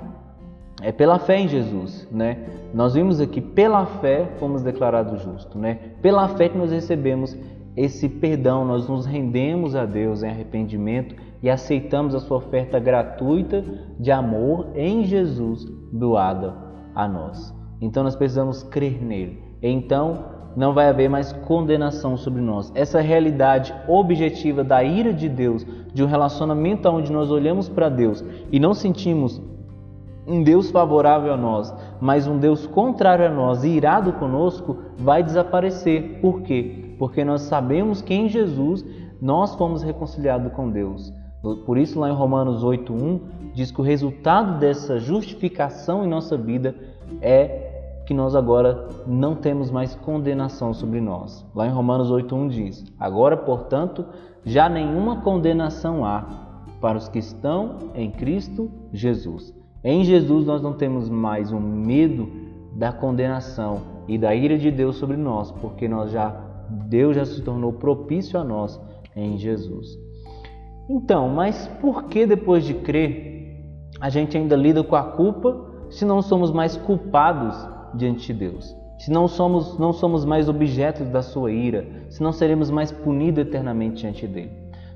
é 0.82 0.90
pela 0.90 1.18
fé 1.18 1.38
em 1.38 1.48
Jesus, 1.48 2.08
né? 2.10 2.38
Nós 2.72 2.94
vimos 2.94 3.20
aqui, 3.20 3.40
pela 3.40 3.87
fé 3.87 4.28
fomos 4.38 4.62
declarados 4.62 5.22
justos, 5.22 5.60
né? 5.60 5.78
Pela 6.02 6.28
fé 6.28 6.48
que 6.48 6.58
nós 6.58 6.72
recebemos 6.72 7.37
esse 7.76 8.08
perdão, 8.08 8.64
nós 8.64 8.88
nos 8.88 9.06
rendemos 9.06 9.74
a 9.74 9.84
Deus 9.84 10.22
em 10.22 10.28
arrependimento 10.28 11.14
e 11.42 11.50
aceitamos 11.50 12.14
a 12.14 12.20
sua 12.20 12.38
oferta 12.38 12.78
gratuita 12.78 13.64
de 13.98 14.10
amor 14.10 14.68
em 14.74 15.04
Jesus 15.04 15.64
doada 15.92 16.54
a 16.94 17.08
nós. 17.08 17.54
Então 17.80 18.02
nós 18.02 18.16
precisamos 18.16 18.62
crer 18.62 19.02
nele. 19.02 19.42
Então 19.62 20.24
não 20.56 20.72
vai 20.72 20.88
haver 20.88 21.08
mais 21.08 21.32
condenação 21.32 22.16
sobre 22.16 22.40
nós. 22.40 22.70
Essa 22.74 23.00
realidade 23.00 23.74
objetiva 23.88 24.62
da 24.62 24.84
ira 24.84 25.12
de 25.12 25.28
Deus, 25.28 25.66
de 25.92 26.02
um 26.02 26.06
relacionamento 26.06 26.88
onde 26.88 27.10
nós 27.12 27.30
olhamos 27.30 27.68
para 27.68 27.88
Deus 27.88 28.24
e 28.52 28.60
não 28.60 28.72
sentimos 28.72 29.42
um 30.26 30.42
Deus 30.42 30.70
favorável 30.70 31.32
a 31.32 31.37
nós, 31.37 31.74
mas 32.00 32.26
um 32.26 32.38
Deus 32.38 32.66
contrário 32.66 33.26
a 33.26 33.30
nós 33.30 33.64
e 33.64 33.68
irado 33.68 34.12
conosco, 34.14 34.76
vai 34.96 35.22
desaparecer. 35.22 36.20
Por 36.20 36.42
quê? 36.42 36.94
Porque 36.98 37.24
nós 37.24 37.42
sabemos 37.42 38.00
que 38.00 38.14
em 38.14 38.28
Jesus 38.28 38.84
nós 39.20 39.54
fomos 39.54 39.82
reconciliados 39.82 40.52
com 40.52 40.70
Deus. 40.70 41.12
Por 41.66 41.76
isso, 41.76 42.00
lá 42.00 42.08
em 42.08 42.14
Romanos 42.14 42.64
8,1, 42.64 43.20
diz 43.52 43.70
que 43.70 43.80
o 43.80 43.84
resultado 43.84 44.58
dessa 44.58 44.98
justificação 44.98 46.04
em 46.04 46.08
nossa 46.08 46.37
vida 46.37 46.74
é 47.20 47.72
que 48.06 48.14
nós 48.14 48.34
agora 48.34 48.88
não 49.06 49.34
temos 49.34 49.70
mais 49.70 49.94
condenação 49.94 50.72
sobre 50.72 51.00
nós. 51.00 51.44
Lá 51.54 51.66
em 51.66 51.70
Romanos 51.70 52.10
8:1 52.10 52.48
diz: 52.48 52.84
Agora, 52.98 53.37
portanto, 53.37 54.04
já 54.44 54.68
nenhuma 54.68 55.20
condenação 55.20 56.04
há 56.04 56.24
para 56.80 56.98
os 56.98 57.08
que 57.08 57.18
estão 57.18 57.76
em 57.94 58.10
Cristo 58.10 58.70
Jesus. 58.92 59.54
Em 59.85 60.03
Jesus 60.03 60.47
nós 60.47 60.62
não 60.62 60.73
temos 60.73 61.11
mais 61.11 61.53
o 61.53 61.61
medo 61.61 62.27
da 62.75 62.90
condenação 62.90 63.83
e 64.09 64.16
da 64.16 64.35
ira 64.35 64.57
de 64.57 64.70
Deus 64.70 64.97
sobre 64.97 65.16
nós, 65.16 65.53
porque 65.53 65.87
nós 65.87 66.11
já 66.11 66.35
Deus 66.88 67.14
já 67.14 67.27
se 67.27 67.42
tornou 67.42 67.75
propício 67.75 68.40
a 68.40 68.42
nós 68.42 68.81
em 69.14 69.37
Jesus. 69.37 69.99
Então, 70.88 71.29
mas 71.29 71.68
por 71.81 72.05
que 72.05 72.27
depois 72.27 72.64
de 72.64 72.75
crer 72.75 73.35
a 74.01 74.09
gente 74.11 74.37
ainda 74.37 74.57
lida 74.57 74.83
com 74.83 74.97
a 74.97 75.03
culpa 75.03 75.70
se 75.90 76.05
não 76.05 76.20
somos 76.20 76.51
mais 76.51 76.77
culpados 76.77 77.57
diante 77.94 78.33
de 78.33 78.38
Deus. 78.40 78.75
Se 78.99 79.11
não 79.11 79.29
somos, 79.29 79.79
não 79.79 79.92
somos 79.92 80.25
mais 80.25 80.49
objetos 80.49 81.09
da 81.09 81.23
sua 81.23 81.53
ira, 81.53 81.87
se 82.09 82.23
não 82.23 82.33
seremos 82.33 82.70
mais 82.70 82.90
punidos 82.90 83.47
eternamente 83.47 84.01
diante 84.01 84.27
dele. 84.27 84.51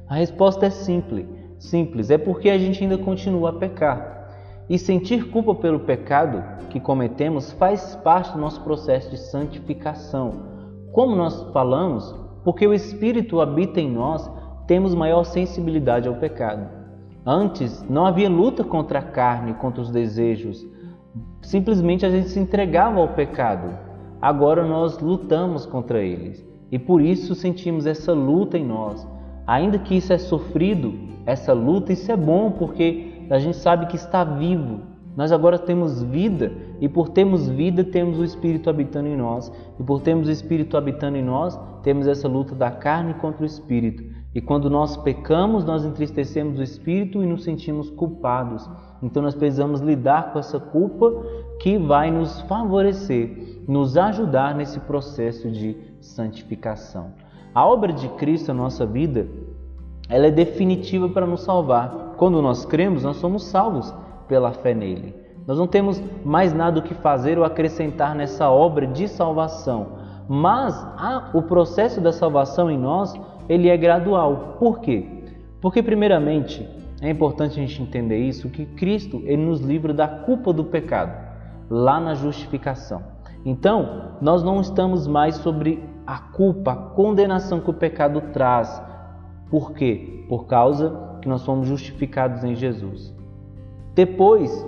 A 0.08 0.14
resposta 0.14 0.66
é 0.66 0.70
simples, 0.70 1.26
simples, 1.58 2.10
é 2.10 2.18
porque 2.18 2.48
a 2.48 2.58
gente 2.58 2.82
ainda 2.82 2.98
continua 2.98 3.50
a 3.50 3.52
pecar. 3.52 4.17
E 4.68 4.78
sentir 4.78 5.30
culpa 5.30 5.54
pelo 5.54 5.80
pecado 5.80 6.42
que 6.68 6.78
cometemos 6.78 7.52
faz 7.52 7.96
parte 7.96 8.32
do 8.32 8.38
nosso 8.38 8.60
processo 8.62 9.10
de 9.10 9.16
santificação. 9.16 10.42
Como 10.92 11.16
nós 11.16 11.42
falamos, 11.52 12.14
porque 12.44 12.66
o 12.66 12.74
Espírito 12.74 13.40
habita 13.40 13.80
em 13.80 13.90
nós, 13.90 14.30
temos 14.66 14.94
maior 14.94 15.24
sensibilidade 15.24 16.08
ao 16.08 16.16
pecado. 16.16 16.68
Antes 17.24 17.82
não 17.88 18.06
havia 18.06 18.28
luta 18.28 18.62
contra 18.62 18.98
a 18.98 19.02
carne, 19.02 19.54
contra 19.54 19.80
os 19.80 19.90
desejos, 19.90 20.66
Simplesmente 21.42 22.04
a 22.04 22.10
gente 22.10 22.28
se 22.28 22.38
entregava 22.38 23.00
ao 23.00 23.08
pecado. 23.08 23.74
Agora 24.20 24.66
nós 24.66 24.98
lutamos 24.98 25.64
contra 25.64 26.02
eles 26.02 26.44
e 26.70 26.78
por 26.78 27.00
isso 27.00 27.34
sentimos 27.34 27.86
essa 27.86 28.12
luta 28.12 28.58
em 28.58 28.66
nós. 28.66 29.06
Ainda 29.46 29.78
que 29.78 29.96
isso 29.96 30.12
é 30.12 30.18
sofrido, 30.18 30.92
essa 31.24 31.52
luta, 31.52 31.92
isso 31.92 32.10
é 32.10 32.16
bom 32.16 32.50
porque 32.50 33.07
a 33.30 33.38
gente 33.38 33.56
sabe 33.56 33.86
que 33.86 33.96
está 33.96 34.24
vivo. 34.24 34.80
Nós 35.16 35.32
agora 35.32 35.58
temos 35.58 36.00
vida 36.02 36.52
e 36.80 36.88
por 36.88 37.08
termos 37.08 37.48
vida 37.48 37.82
temos 37.82 38.20
o 38.20 38.24
Espírito 38.24 38.70
habitando 38.70 39.08
em 39.08 39.16
nós. 39.16 39.50
E 39.78 39.82
por 39.82 40.00
termos 40.00 40.28
o 40.28 40.30
Espírito 40.30 40.76
habitando 40.76 41.16
em 41.16 41.24
nós, 41.24 41.58
temos 41.82 42.06
essa 42.06 42.28
luta 42.28 42.54
da 42.54 42.70
carne 42.70 43.14
contra 43.14 43.42
o 43.42 43.46
Espírito. 43.46 44.04
E 44.34 44.40
quando 44.40 44.70
nós 44.70 44.96
pecamos, 44.96 45.64
nós 45.64 45.84
entristecemos 45.84 46.60
o 46.60 46.62
Espírito 46.62 47.22
e 47.22 47.26
nos 47.26 47.42
sentimos 47.42 47.90
culpados. 47.90 48.70
Então 49.02 49.22
nós 49.22 49.34
precisamos 49.34 49.80
lidar 49.80 50.32
com 50.32 50.38
essa 50.38 50.60
culpa 50.60 51.10
que 51.58 51.78
vai 51.78 52.10
nos 52.10 52.40
favorecer, 52.42 53.64
nos 53.66 53.96
ajudar 53.96 54.54
nesse 54.54 54.78
processo 54.80 55.50
de 55.50 55.76
santificação. 56.00 57.12
A 57.54 57.66
obra 57.66 57.92
de 57.92 58.08
Cristo 58.10 58.48
na 58.48 58.62
nossa 58.62 58.86
vida, 58.86 59.26
ela 60.08 60.26
é 60.26 60.30
definitiva 60.30 61.08
para 61.08 61.26
nos 61.26 61.42
salvar. 61.42 62.14
Quando 62.16 62.40
nós 62.40 62.64
cremos, 62.64 63.02
nós 63.02 63.16
somos 63.16 63.44
salvos 63.44 63.94
pela 64.26 64.52
fé 64.52 64.74
nele. 64.74 65.14
Nós 65.46 65.58
não 65.58 65.66
temos 65.66 66.02
mais 66.24 66.52
nada 66.52 66.78
o 66.78 66.82
que 66.82 66.94
fazer 66.94 67.38
ou 67.38 67.44
acrescentar 67.44 68.14
nessa 68.14 68.50
obra 68.50 68.86
de 68.86 69.08
salvação. 69.08 69.98
Mas 70.28 70.86
o 71.32 71.42
processo 71.42 72.00
da 72.00 72.12
salvação 72.12 72.70
em 72.70 72.78
nós, 72.78 73.14
ele 73.48 73.68
é 73.68 73.76
gradual. 73.76 74.56
Por 74.58 74.80
quê? 74.80 75.06
Porque 75.60 75.82
primeiramente, 75.82 76.68
é 77.00 77.08
importante 77.08 77.52
a 77.58 77.62
gente 77.62 77.82
entender 77.82 78.18
isso, 78.18 78.50
que 78.50 78.66
Cristo 78.66 79.22
ele 79.24 79.42
nos 79.42 79.60
livra 79.60 79.94
da 79.94 80.06
culpa 80.06 80.52
do 80.52 80.64
pecado, 80.64 81.12
lá 81.70 81.98
na 81.98 82.14
justificação. 82.14 83.02
Então, 83.44 84.16
nós 84.20 84.42
não 84.42 84.60
estamos 84.60 85.06
mais 85.06 85.36
sobre 85.36 85.82
a 86.06 86.18
culpa, 86.18 86.72
a 86.72 86.76
condenação 86.76 87.60
que 87.60 87.70
o 87.70 87.74
pecado 87.74 88.20
traz. 88.32 88.82
Por 89.50 89.72
quê? 89.72 90.24
Por 90.28 90.46
causa 90.46 91.18
que 91.20 91.28
nós 91.28 91.44
fomos 91.44 91.68
justificados 91.68 92.44
em 92.44 92.54
Jesus. 92.54 93.14
Depois, 93.94 94.66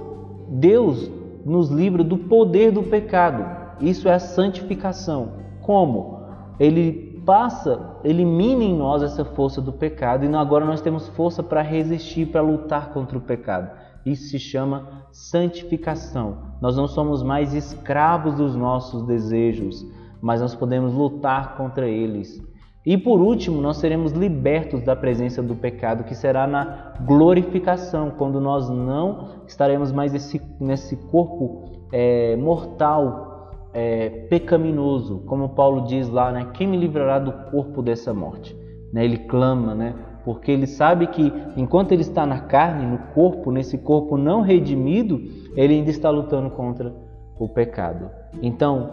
Deus 0.49 1.11
nos 1.45 1.71
livra 1.71 2.03
do 2.03 2.19
poder 2.19 2.73
do 2.73 2.83
pecado. 2.83 3.45
Isso 3.81 4.09
é 4.09 4.15
a 4.15 4.19
santificação. 4.19 5.33
Como? 5.63 6.21
Ele 6.59 7.23
passa, 7.25 7.97
elimina 8.03 8.65
em 8.65 8.77
nós 8.77 9.03
essa 9.03 9.25
força 9.25 9.61
do 9.61 9.73
pecado 9.73 10.25
e 10.25 10.35
agora 10.35 10.65
nós 10.65 10.81
temos 10.81 11.09
força 11.09 11.43
para 11.43 11.63
resistir, 11.63 12.27
para 12.27 12.41
lutar 12.41 12.93
contra 12.93 13.17
o 13.17 13.21
pecado. 13.21 13.71
Isso 14.05 14.31
se 14.31 14.39
chama 14.39 15.05
santificação. 15.13 16.39
Nós 16.61 16.77
não 16.77 16.89
somos 16.89 17.23
mais 17.23 17.55
escravos 17.55 18.37
dos 18.37 18.57
nossos 18.57 19.07
desejos, 19.07 19.87
mas 20.21 20.41
nós 20.41 20.55
podemos 20.55 20.95
lutar 20.95 21.57
contra 21.57 21.89
eles. 21.89 22.43
E 22.85 22.97
por 22.97 23.21
último, 23.21 23.61
nós 23.61 23.77
seremos 23.77 24.13
libertos 24.13 24.83
da 24.83 24.97
presença 24.97 25.43
do 25.43 25.55
pecado, 25.55 26.05
que 26.05 26.15
será 26.15 26.47
na 26.47 26.95
glorificação, 27.03 28.11
quando 28.11 28.41
nós 28.41 28.71
não 28.71 29.43
estaremos 29.47 29.93
mais 29.93 30.13
nesse, 30.59 30.97
corpo 31.11 31.87
é, 31.93 32.37
mortal 32.37 33.51
é, 33.75 34.09
pecaminoso, 34.31 35.19
como 35.27 35.51
Paulo 35.51 35.85
diz 35.85 36.09
lá, 36.09 36.33
né? 36.33 36.49
Quem 36.55 36.67
me 36.67 36.79
livrará 36.79 37.19
do 37.19 37.33
corpo 37.51 37.83
dessa 37.83 38.15
morte? 38.15 38.57
Né? 38.93 39.05
Ele 39.05 39.19
clama, 39.19 39.75
né? 39.75 39.95
Porque 40.25 40.51
ele 40.51 40.67
sabe 40.67 41.07
que 41.07 41.33
enquanto 41.57 41.93
ele 41.93 42.03
está 42.03 42.25
na 42.25 42.41
carne, 42.41 42.87
no 42.87 42.99
corpo, 43.15 43.51
nesse 43.51 43.77
corpo 43.77 44.17
não 44.17 44.41
redimido, 44.41 45.21
ele 45.55 45.75
ainda 45.75 45.91
está 45.91 46.09
lutando 46.09 46.51
contra 46.51 46.95
o 47.39 47.49
pecado. 47.49 48.11
Então, 48.43 48.91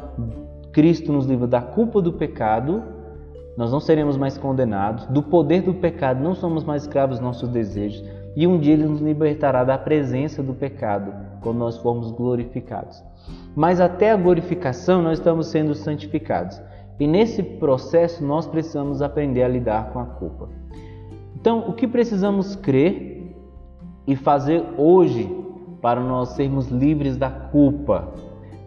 Cristo 0.72 1.12
nos 1.12 1.26
livra 1.26 1.48
da 1.48 1.62
culpa 1.62 2.02
do 2.02 2.14
pecado, 2.14 2.97
nós 3.58 3.72
não 3.72 3.80
seremos 3.80 4.16
mais 4.16 4.38
condenados, 4.38 5.08
do 5.08 5.24
poder 5.24 5.64
do 5.64 5.74
pecado, 5.74 6.24
não 6.24 6.36
somos 6.36 6.64
mais 6.64 6.84
escravos 6.84 7.18
dos 7.18 7.26
nossos 7.26 7.50
desejos, 7.50 8.04
e 8.36 8.46
um 8.46 8.60
dia 8.60 8.74
ele 8.74 8.86
nos 8.86 9.02
libertará 9.02 9.64
da 9.64 9.80
presença 9.80 10.44
do 10.44 10.54
pecado, 10.54 11.12
quando 11.42 11.58
nós 11.58 11.76
formos 11.80 12.12
glorificados. 12.12 13.04
Mas 13.56 13.82
até 13.82 14.12
a 14.12 14.16
glorificação 14.16 15.02
nós 15.02 15.18
estamos 15.18 15.48
sendo 15.48 15.74
santificados. 15.74 16.62
E 17.00 17.08
nesse 17.08 17.42
processo 17.42 18.24
nós 18.24 18.46
precisamos 18.46 19.02
aprender 19.02 19.42
a 19.42 19.48
lidar 19.48 19.92
com 19.92 20.00
a 20.00 20.06
culpa. 20.06 20.50
Então, 21.36 21.68
o 21.68 21.74
que 21.74 21.88
precisamos 21.88 22.56
crer 22.56 23.36
e 24.06 24.16
fazer 24.16 24.64
hoje 24.78 25.36
para 25.82 26.00
nós 26.00 26.30
sermos 26.30 26.68
livres 26.68 27.18
da 27.18 27.32
culpa 27.32 28.14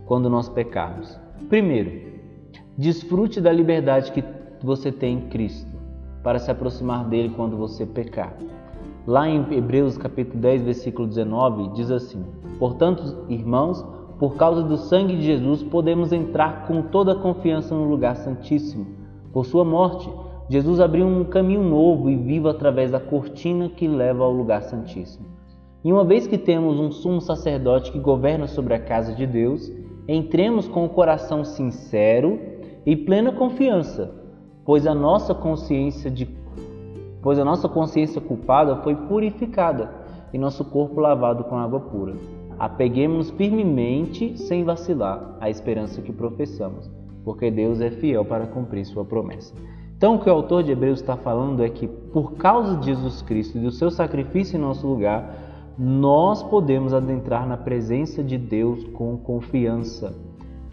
quando 0.07 0.29
nós 0.29 0.49
pecarmos? 0.49 1.17
Primeiro, 1.49 2.11
desfrute 2.77 3.41
da 3.41 3.53
liberdade 3.53 4.11
que 4.11 4.23
você 4.67 4.93
tem 4.93 5.19
em 5.19 5.29
Cristo 5.29 5.71
para 6.23 6.39
se 6.39 6.51
aproximar 6.51 7.05
dele 7.09 7.33
quando 7.35 7.57
você 7.57 7.87
pecar. 7.87 8.37
Lá 9.07 9.29
em 9.29 9.45
Hebreus 9.53 9.97
capítulo 9.97 10.41
10, 10.41 10.63
versículo 10.63 11.09
19, 11.09 11.71
diz 11.75 11.91
assim: 11.91 12.25
Portanto, 12.59 13.25
irmãos, 13.29 13.85
por 14.19 14.37
causa 14.37 14.63
do 14.63 14.77
sangue 14.77 15.17
de 15.17 15.23
Jesus, 15.23 15.63
podemos 15.63 16.13
entrar 16.13 16.67
com 16.67 16.83
toda 16.83 17.13
a 17.13 17.19
confiança 17.19 17.75
no 17.75 17.89
lugar 17.89 18.17
santíssimo. 18.17 18.87
Por 19.33 19.47
sua 19.47 19.65
morte, 19.65 20.11
Jesus 20.51 20.81
abriu 20.81 21.07
um 21.07 21.25
caminho 21.25 21.63
novo 21.63 22.11
e 22.11 22.17
vivo 22.17 22.49
através 22.49 22.91
da 22.91 23.01
cortina 23.01 23.71
que 23.71 23.89
leva 23.89 24.25
ao 24.25 24.33
lugar 24.33 24.63
santíssimo. 24.63 25.27
E 25.83 25.91
uma 25.91 26.05
vez 26.05 26.27
que 26.27 26.37
temos 26.37 26.79
um 26.79 26.91
sumo 26.91 27.21
sacerdote 27.21 27.91
que 27.91 27.99
governa 27.99 28.47
sobre 28.47 28.75
a 28.75 28.79
casa 28.79 29.15
de 29.15 29.27
Deus, 29.27 29.73
entremos 30.07 30.69
com 30.69 30.85
o 30.85 30.89
coração 30.91 31.43
sincero 31.43 32.39
e 32.85 32.95
plena 32.97 33.33
confiança, 33.33 34.20
pois 34.65 34.87
a 34.87 34.95
nossa 34.95 35.35
consciência 35.35 36.11
de 36.11 36.29
pois 37.23 37.39
a 37.39 37.45
nossa 37.45 37.69
consciência 37.69 38.21
culpada 38.21 38.77
foi 38.77 38.95
purificada 38.95 39.93
e 40.33 40.39
nosso 40.39 40.65
corpo 40.65 41.01
lavado 41.01 41.45
com 41.45 41.57
água 41.57 41.81
pura. 41.81 42.15
Apeguemos-nos 42.59 43.31
firmemente, 43.31 44.39
sem 44.39 44.65
vacilar, 44.65 45.37
à 45.41 45.51
esperança 45.51 46.03
que 46.03 46.13
professamos, 46.13 46.91
porque 47.25 47.51
Deus 47.51 47.81
é 47.81 47.91
fiel 47.91 48.25
para 48.25 48.47
cumprir 48.47 48.85
sua 48.85 49.05
promessa. 49.05 49.55
Então, 49.97 50.15
o 50.15 50.19
que 50.19 50.31
o 50.31 50.33
autor 50.33 50.63
de 50.63 50.73
Hebreus 50.73 51.01
está 51.01 51.17
falando 51.17 51.63
é 51.63 51.69
que, 51.69 51.87
por 51.87 52.33
causa 52.33 52.77
de 52.77 52.87
Jesus 52.87 53.21
Cristo 53.21 53.59
e 53.59 53.61
do 53.61 53.71
seu 53.71 53.91
sacrifício 53.91 54.57
em 54.57 54.61
nosso 54.61 54.87
lugar, 54.87 55.35
nós 55.79 56.43
podemos 56.43 56.93
adentrar 56.93 57.47
na 57.47 57.57
presença 57.57 58.23
de 58.23 58.37
Deus 58.37 58.85
com 58.95 59.17
confiança. 59.17 60.15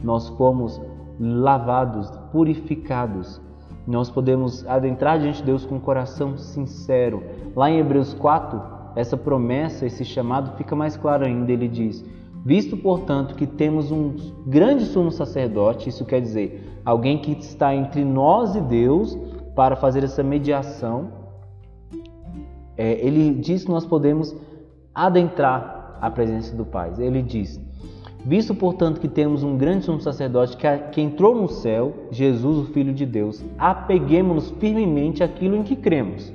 Nós 0.03 0.29
fomos 0.29 0.81
lavados, 1.19 2.09
purificados. 2.31 3.41
Nós 3.87 4.11
podemos 4.11 4.67
adentrar 4.67 5.17
diante 5.17 5.37
de 5.37 5.45
Deus 5.45 5.65
com 5.65 5.75
um 5.75 5.79
coração 5.79 6.37
sincero. 6.37 7.23
Lá 7.55 7.71
em 7.71 7.79
Hebreus 7.79 8.13
4, 8.13 8.61
essa 8.97 9.15
promessa, 9.15 9.85
esse 9.85 10.03
chamado 10.03 10.57
fica 10.57 10.75
mais 10.75 10.97
claro 10.97 11.23
ainda. 11.25 11.49
Ele 11.53 11.69
diz: 11.69 12.03
Visto, 12.43 12.75
portanto, 12.75 13.33
que 13.33 13.47
temos 13.47 13.89
um 13.89 14.13
grande 14.45 14.83
sumo 14.85 15.09
sacerdote, 15.09 15.87
isso 15.87 16.03
quer 16.03 16.19
dizer 16.19 16.81
alguém 16.83 17.17
que 17.17 17.31
está 17.31 17.73
entre 17.73 18.03
nós 18.03 18.55
e 18.55 18.61
Deus 18.61 19.17
para 19.55 19.75
fazer 19.77 20.03
essa 20.03 20.21
mediação, 20.21 21.11
é, 22.75 22.93
ele 23.05 23.33
diz 23.35 23.63
que 23.63 23.71
nós 23.71 23.85
podemos 23.85 24.35
adentrar 24.93 25.97
a 26.01 26.11
presença 26.11 26.55
do 26.55 26.65
Pai. 26.65 26.91
Ele 26.99 27.21
diz: 27.21 27.57
Visto, 28.25 28.53
portanto, 28.53 28.99
que 28.99 29.07
temos 29.07 29.43
um 29.43 29.57
grande 29.57 29.85
sumo 29.85 30.01
sacerdote 30.01 30.57
que, 30.57 30.67
que 30.91 31.01
entrou 31.01 31.35
no 31.35 31.47
céu, 31.47 31.93
Jesus, 32.11 32.57
o 32.57 32.71
Filho 32.73 32.93
de 32.93 33.05
Deus, 33.05 33.43
apeguemos-nos 33.57 34.49
firmemente 34.59 35.23
àquilo 35.23 35.55
em 35.55 35.63
que 35.63 35.75
cremos. 35.75 36.33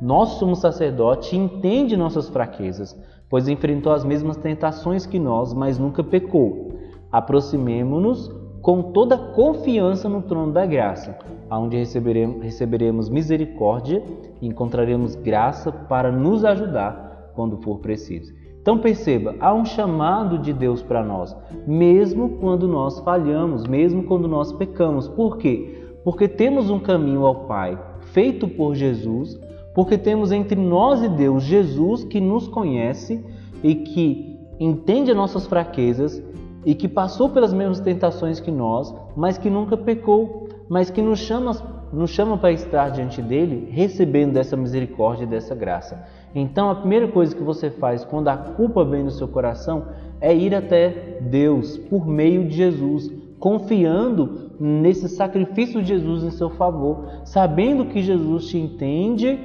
Nosso 0.00 0.40
sumo 0.40 0.56
sacerdote 0.56 1.36
entende 1.36 1.96
nossas 1.96 2.28
fraquezas, 2.28 2.98
pois 3.30 3.48
enfrentou 3.48 3.92
as 3.92 4.04
mesmas 4.04 4.36
tentações 4.36 5.06
que 5.06 5.18
nós, 5.18 5.54
mas 5.54 5.78
nunca 5.78 6.02
pecou. 6.02 6.72
Aproximemo-nos 7.10 8.30
com 8.60 8.92
toda 8.92 9.16
confiança 9.16 10.08
no 10.08 10.22
trono 10.22 10.52
da 10.52 10.66
graça, 10.66 11.18
aonde 11.48 11.76
receberemos, 11.76 12.42
receberemos 12.42 13.08
misericórdia 13.08 14.02
e 14.40 14.46
encontraremos 14.46 15.14
graça 15.14 15.72
para 15.72 16.12
nos 16.12 16.44
ajudar 16.44 17.32
quando 17.34 17.56
for 17.58 17.78
preciso. 17.78 18.41
Então 18.62 18.78
perceba, 18.78 19.34
há 19.40 19.52
um 19.52 19.64
chamado 19.64 20.38
de 20.38 20.52
Deus 20.52 20.80
para 20.80 21.02
nós, 21.02 21.36
mesmo 21.66 22.38
quando 22.38 22.68
nós 22.68 23.00
falhamos, 23.00 23.66
mesmo 23.66 24.04
quando 24.04 24.28
nós 24.28 24.52
pecamos. 24.52 25.08
Por 25.08 25.36
quê? 25.36 25.82
Porque 26.04 26.28
temos 26.28 26.70
um 26.70 26.78
caminho 26.78 27.26
ao 27.26 27.46
Pai 27.46 27.76
feito 28.12 28.46
por 28.46 28.76
Jesus, 28.76 29.38
porque 29.74 29.98
temos 29.98 30.30
entre 30.30 30.60
nós 30.60 31.02
e 31.02 31.08
Deus 31.08 31.42
Jesus 31.42 32.04
que 32.04 32.20
nos 32.20 32.46
conhece 32.46 33.24
e 33.64 33.74
que 33.74 34.38
entende 34.60 35.10
as 35.10 35.16
nossas 35.16 35.44
fraquezas 35.44 36.22
e 36.64 36.72
que 36.72 36.86
passou 36.86 37.30
pelas 37.30 37.52
mesmas 37.52 37.80
tentações 37.80 38.38
que 38.38 38.52
nós, 38.52 38.94
mas 39.16 39.38
que 39.38 39.50
nunca 39.50 39.76
pecou, 39.76 40.48
mas 40.68 40.88
que 40.88 41.02
nos 41.02 41.18
chama, 41.18 41.52
nos 41.92 42.10
chama 42.10 42.38
para 42.38 42.52
estar 42.52 42.90
diante 42.90 43.20
dele, 43.20 43.68
recebendo 43.72 44.34
dessa 44.34 44.56
misericórdia 44.56 45.24
e 45.24 45.26
dessa 45.26 45.54
graça. 45.54 46.04
Então, 46.34 46.70
a 46.70 46.74
primeira 46.74 47.08
coisa 47.08 47.34
que 47.34 47.42
você 47.42 47.70
faz 47.70 48.04
quando 48.04 48.28
a 48.28 48.36
culpa 48.36 48.84
vem 48.84 49.04
no 49.04 49.10
seu 49.10 49.28
coração 49.28 49.86
é 50.20 50.34
ir 50.34 50.54
até 50.54 51.18
Deus 51.20 51.76
por 51.76 52.06
meio 52.06 52.48
de 52.48 52.56
Jesus, 52.56 53.12
confiando 53.38 54.52
nesse 54.58 55.08
sacrifício 55.08 55.82
de 55.82 55.88
Jesus 55.88 56.22
em 56.22 56.30
seu 56.30 56.48
favor, 56.50 57.06
sabendo 57.24 57.86
que 57.86 58.00
Jesus 58.00 58.46
te 58.46 58.56
entende 58.56 59.38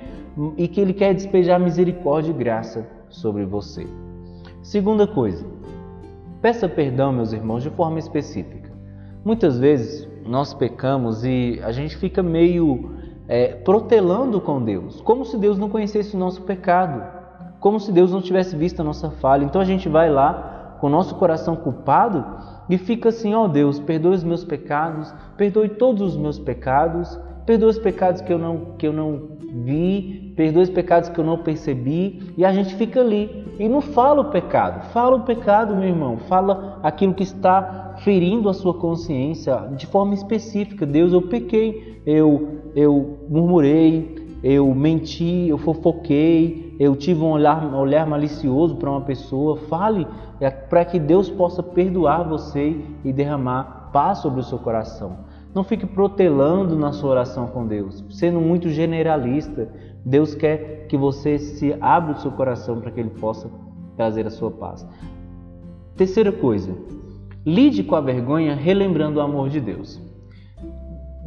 e 0.55 0.67
que 0.67 0.79
ele 0.79 0.93
quer 0.93 1.13
despejar 1.13 1.59
misericórdia 1.59 2.31
e 2.31 2.33
graça 2.33 2.87
sobre 3.09 3.43
você. 3.43 3.87
Segunda 4.61 5.07
coisa, 5.07 5.45
peça 6.41 6.69
perdão, 6.69 7.11
meus 7.11 7.33
irmãos, 7.33 7.63
de 7.63 7.69
forma 7.71 7.99
específica. 7.99 8.71
Muitas 9.25 9.57
vezes 9.57 10.07
nós 10.25 10.53
pecamos 10.53 11.25
e 11.25 11.59
a 11.63 11.71
gente 11.71 11.97
fica 11.97 12.21
meio 12.21 12.96
é, 13.27 13.47
protelando 13.47 14.39
com 14.39 14.61
Deus, 14.61 15.01
como 15.01 15.25
se 15.25 15.37
Deus 15.37 15.57
não 15.57 15.69
conhecesse 15.69 16.15
o 16.15 16.19
nosso 16.19 16.41
pecado, 16.43 17.03
como 17.59 17.79
se 17.79 17.91
Deus 17.91 18.11
não 18.11 18.21
tivesse 18.21 18.55
visto 18.55 18.79
a 18.79 18.83
nossa 18.83 19.09
falha. 19.09 19.43
Então 19.43 19.59
a 19.59 19.65
gente 19.65 19.89
vai 19.89 20.09
lá 20.09 20.77
com 20.79 20.87
o 20.87 20.89
nosso 20.89 21.15
coração 21.15 21.55
culpado 21.55 22.23
e 22.69 22.77
fica 22.77 23.09
assim: 23.09 23.33
ó 23.33 23.45
oh 23.45 23.47
Deus, 23.47 23.79
perdoe 23.79 24.15
os 24.15 24.23
meus 24.23 24.43
pecados, 24.43 25.13
perdoe 25.35 25.69
todos 25.69 26.13
os 26.13 26.17
meus 26.17 26.39
pecados, 26.39 27.19
perdoe 27.45 27.69
os 27.69 27.79
pecados 27.79 28.21
que 28.21 28.31
eu 28.31 28.37
não, 28.37 28.75
que 28.77 28.87
eu 28.87 28.93
não 28.93 29.37
vi, 29.63 30.33
perdoe 30.35 30.63
os 30.63 30.69
pecados 30.69 31.09
que 31.09 31.19
eu 31.19 31.23
não 31.23 31.39
percebi, 31.39 32.33
e 32.37 32.45
a 32.45 32.51
gente 32.51 32.75
fica 32.75 32.99
ali 32.99 33.45
e 33.59 33.67
não 33.67 33.81
fala 33.81 34.21
o 34.21 34.31
pecado. 34.31 34.85
Fala 34.91 35.15
o 35.15 35.21
pecado, 35.21 35.75
meu 35.75 35.87
irmão, 35.87 36.17
fala 36.17 36.79
aquilo 36.83 37.13
que 37.13 37.23
está 37.23 37.95
ferindo 38.03 38.49
a 38.49 38.53
sua 38.53 38.73
consciência 38.73 39.55
de 39.75 39.87
forma 39.87 40.13
específica. 40.13 40.85
Deus, 40.85 41.11
eu 41.13 41.21
pequei, 41.23 41.96
eu 42.07 42.57
eu 42.75 43.17
murmurei, 43.27 44.37
eu 44.43 44.73
menti, 44.73 45.47
eu 45.49 45.57
fofoquei, 45.57 46.75
eu 46.79 46.95
tive 46.95 47.21
um 47.21 47.31
olhar, 47.31 47.65
um 47.65 47.75
olhar 47.75 48.05
malicioso 48.05 48.75
para 48.75 48.91
uma 48.91 49.01
pessoa. 49.01 49.57
Fale 49.57 50.07
é, 50.39 50.49
para 50.49 50.85
que 50.85 50.99
Deus 50.99 51.27
possa 51.27 51.63
perdoar 51.63 52.23
você 52.23 52.79
e 53.03 53.11
derramar 53.11 53.89
paz 53.91 54.19
sobre 54.19 54.39
o 54.39 54.43
seu 54.43 54.59
coração. 54.59 55.25
Não 55.55 55.63
fique 55.63 55.87
protelando 55.87 56.77
na 56.77 56.91
sua 56.91 57.09
oração 57.09 57.47
com 57.47 57.65
Deus, 57.65 58.05
sendo 58.11 58.39
muito 58.39 58.69
generalista. 58.69 59.67
Deus 60.05 60.35
quer 60.35 60.85
que 60.87 60.95
você 60.95 61.39
se 61.39 61.75
abra 61.81 62.13
o 62.13 62.19
seu 62.19 62.31
coração 62.31 62.79
para 62.79 62.91
que 62.91 62.99
Ele 62.99 63.09
possa 63.09 63.49
trazer 63.95 64.27
a 64.27 64.29
sua 64.29 64.51
paz. 64.51 64.87
Terceira 65.95 66.31
coisa, 66.31 66.77
lide 67.43 67.83
com 67.83 67.95
a 67.95 68.01
vergonha 68.01 68.53
relembrando 68.53 69.17
o 69.17 69.23
amor 69.23 69.49
de 69.49 69.59
Deus. 69.59 70.06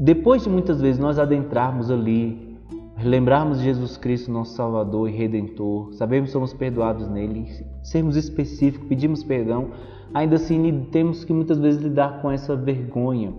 Depois 0.02 0.42
de 0.42 0.48
muitas 0.48 0.80
vezes 0.80 0.98
nós 0.98 1.18
adentrarmos 1.18 1.90
ali, 1.90 2.56
lembrarmos 3.04 3.58
de 3.58 3.64
Jesus 3.64 3.98
Cristo, 3.98 4.32
nosso 4.32 4.54
Salvador 4.54 5.10
e 5.10 5.12
Redentor, 5.12 5.92
sabemos 5.92 6.30
que 6.30 6.32
somos 6.32 6.54
perdoados 6.54 7.06
nele, 7.06 7.46
sermos 7.82 8.16
específicos, 8.16 8.88
pedimos 8.88 9.22
perdão, 9.22 9.72
ainda 10.14 10.36
assim 10.36 10.86
temos 10.90 11.22
que 11.22 11.34
muitas 11.34 11.58
vezes 11.58 11.82
lidar 11.82 12.22
com 12.22 12.30
essa 12.30 12.56
vergonha, 12.56 13.34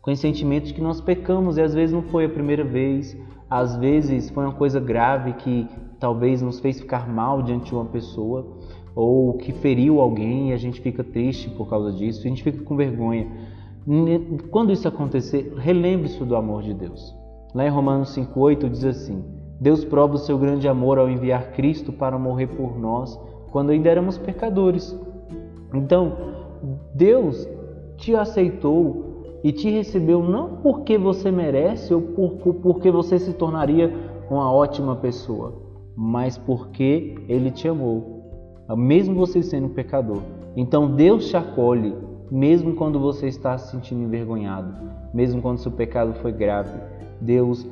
com 0.00 0.08
esse 0.12 0.22
sentimento 0.22 0.66
de 0.66 0.74
que 0.74 0.80
nós 0.80 1.00
pecamos 1.00 1.58
e 1.58 1.60
às 1.60 1.74
vezes 1.74 1.92
não 1.92 2.02
foi 2.02 2.26
a 2.26 2.28
primeira 2.28 2.62
vez, 2.62 3.18
às 3.50 3.76
vezes 3.76 4.30
foi 4.30 4.44
uma 4.44 4.54
coisa 4.54 4.78
grave 4.78 5.32
que 5.32 5.66
talvez 5.98 6.40
nos 6.40 6.60
fez 6.60 6.78
ficar 6.78 7.12
mal 7.12 7.42
diante 7.42 7.70
de 7.70 7.74
uma 7.74 7.86
pessoa 7.86 8.46
ou 8.94 9.34
que 9.38 9.50
feriu 9.50 10.00
alguém 10.00 10.50
e 10.50 10.52
a 10.52 10.56
gente 10.56 10.80
fica 10.80 11.02
triste 11.02 11.50
por 11.50 11.68
causa 11.68 11.92
disso, 11.92 12.20
a 12.20 12.28
gente 12.28 12.44
fica 12.44 12.62
com 12.62 12.76
vergonha. 12.76 13.55
Quando 14.50 14.72
isso 14.72 14.88
acontecer, 14.88 15.54
relembre-se 15.56 16.24
do 16.24 16.34
amor 16.34 16.62
de 16.62 16.74
Deus. 16.74 17.14
Lá 17.54 17.64
em 17.64 17.70
Romanos 17.70 18.16
5,8 18.16 18.68
diz 18.68 18.84
assim: 18.84 19.24
Deus 19.60 19.84
prova 19.84 20.14
o 20.14 20.18
seu 20.18 20.36
grande 20.36 20.66
amor 20.66 20.98
ao 20.98 21.08
enviar 21.08 21.52
Cristo 21.52 21.92
para 21.92 22.18
morrer 22.18 22.48
por 22.48 22.78
nós 22.78 23.18
quando 23.52 23.70
ainda 23.70 23.88
éramos 23.88 24.18
pecadores. 24.18 24.98
Então, 25.72 26.12
Deus 26.94 27.48
te 27.96 28.14
aceitou 28.14 29.40
e 29.42 29.52
te 29.52 29.70
recebeu 29.70 30.22
não 30.22 30.56
porque 30.56 30.98
você 30.98 31.30
merece 31.30 31.94
ou 31.94 32.02
por, 32.02 32.32
porque 32.56 32.90
você 32.90 33.18
se 33.18 33.32
tornaria 33.34 33.92
uma 34.28 34.52
ótima 34.52 34.96
pessoa, 34.96 35.54
mas 35.96 36.36
porque 36.36 37.14
Ele 37.28 37.50
te 37.50 37.68
amou, 37.68 38.64
mesmo 38.76 39.14
você 39.14 39.42
sendo 39.42 39.68
pecador. 39.68 40.20
Então 40.56 40.94
Deus 40.94 41.28
te 41.28 41.36
acolhe 41.36 41.94
mesmo 42.30 42.74
quando 42.74 42.98
você 42.98 43.26
está 43.28 43.56
se 43.56 43.70
sentindo 43.70 44.02
envergonhado, 44.02 44.74
mesmo 45.14 45.40
quando 45.40 45.58
seu 45.58 45.72
pecado 45.72 46.12
foi 46.14 46.32
grave, 46.32 46.78
Deus 47.20 47.66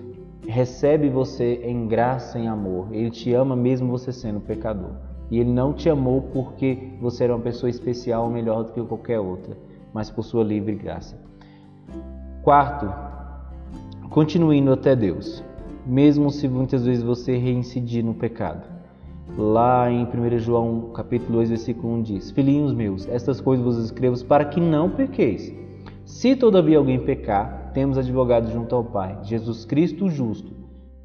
recebe 0.46 1.08
você 1.08 1.60
em 1.64 1.86
graça, 1.86 2.38
em 2.38 2.48
amor. 2.48 2.88
Ele 2.92 3.10
te 3.10 3.32
ama 3.32 3.56
mesmo 3.56 3.90
você 3.90 4.12
sendo 4.12 4.40
pecador. 4.40 4.92
E 5.30 5.38
ele 5.38 5.50
não 5.50 5.72
te 5.72 5.88
amou 5.88 6.22
porque 6.32 6.90
você 7.00 7.24
era 7.24 7.34
uma 7.34 7.42
pessoa 7.42 7.70
especial 7.70 8.24
ou 8.24 8.30
melhor 8.30 8.64
do 8.64 8.72
que 8.72 8.82
qualquer 8.82 9.18
outra, 9.18 9.56
mas 9.92 10.10
por 10.10 10.22
sua 10.22 10.44
livre 10.44 10.74
graça. 10.74 11.18
Quarto, 12.42 12.92
continue 14.10 14.58
indo 14.58 14.72
até 14.72 14.94
Deus, 14.94 15.42
mesmo 15.86 16.30
se 16.30 16.46
muitas 16.46 16.84
vezes 16.84 17.02
você 17.02 17.36
reincidir 17.36 18.04
no 18.04 18.14
pecado. 18.14 18.73
Lá 19.36 19.90
em 19.90 20.04
1 20.04 20.38
João 20.38 20.90
capítulo 20.94 21.38
2, 21.38 21.48
versículo 21.48 21.94
1 21.94 22.02
diz: 22.02 22.30
Filhinhos 22.30 22.72
meus, 22.72 23.08
estas 23.08 23.40
coisas 23.40 23.64
vos 23.64 23.78
escrevo 23.78 24.22
para 24.26 24.44
que 24.44 24.60
não 24.60 24.90
pequeis. 24.90 25.52
Se 26.04 26.36
todavia 26.36 26.78
alguém 26.78 27.00
pecar, 27.00 27.72
temos 27.72 27.98
advogado 27.98 28.52
junto 28.52 28.74
ao 28.74 28.84
Pai, 28.84 29.18
Jesus 29.22 29.64
Cristo 29.64 30.08
justo. 30.08 30.52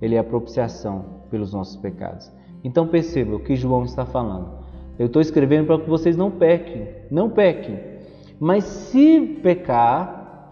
Ele 0.02 0.16
é 0.16 0.20
a 0.20 0.24
propiciação 0.24 1.06
pelos 1.32 1.54
nossos 1.54 1.78
pecados. 1.78 2.32
Então 2.64 2.88
perceba 2.88 3.36
o 3.36 3.40
que 3.40 3.56
João 3.56 3.84
está 3.84 4.06
falando. 4.06 4.60
Eu 4.98 5.08
estou 5.08 5.22
escrevendo 5.22 5.66
para 5.66 5.80
que 5.80 5.90
vocês 5.90 6.18
não 6.18 6.30
pequem, 6.30 6.90
não 7.10 7.30
pequem. 7.30 7.80
Mas 8.40 8.66
se 8.66 9.40
pecar, 9.42 10.52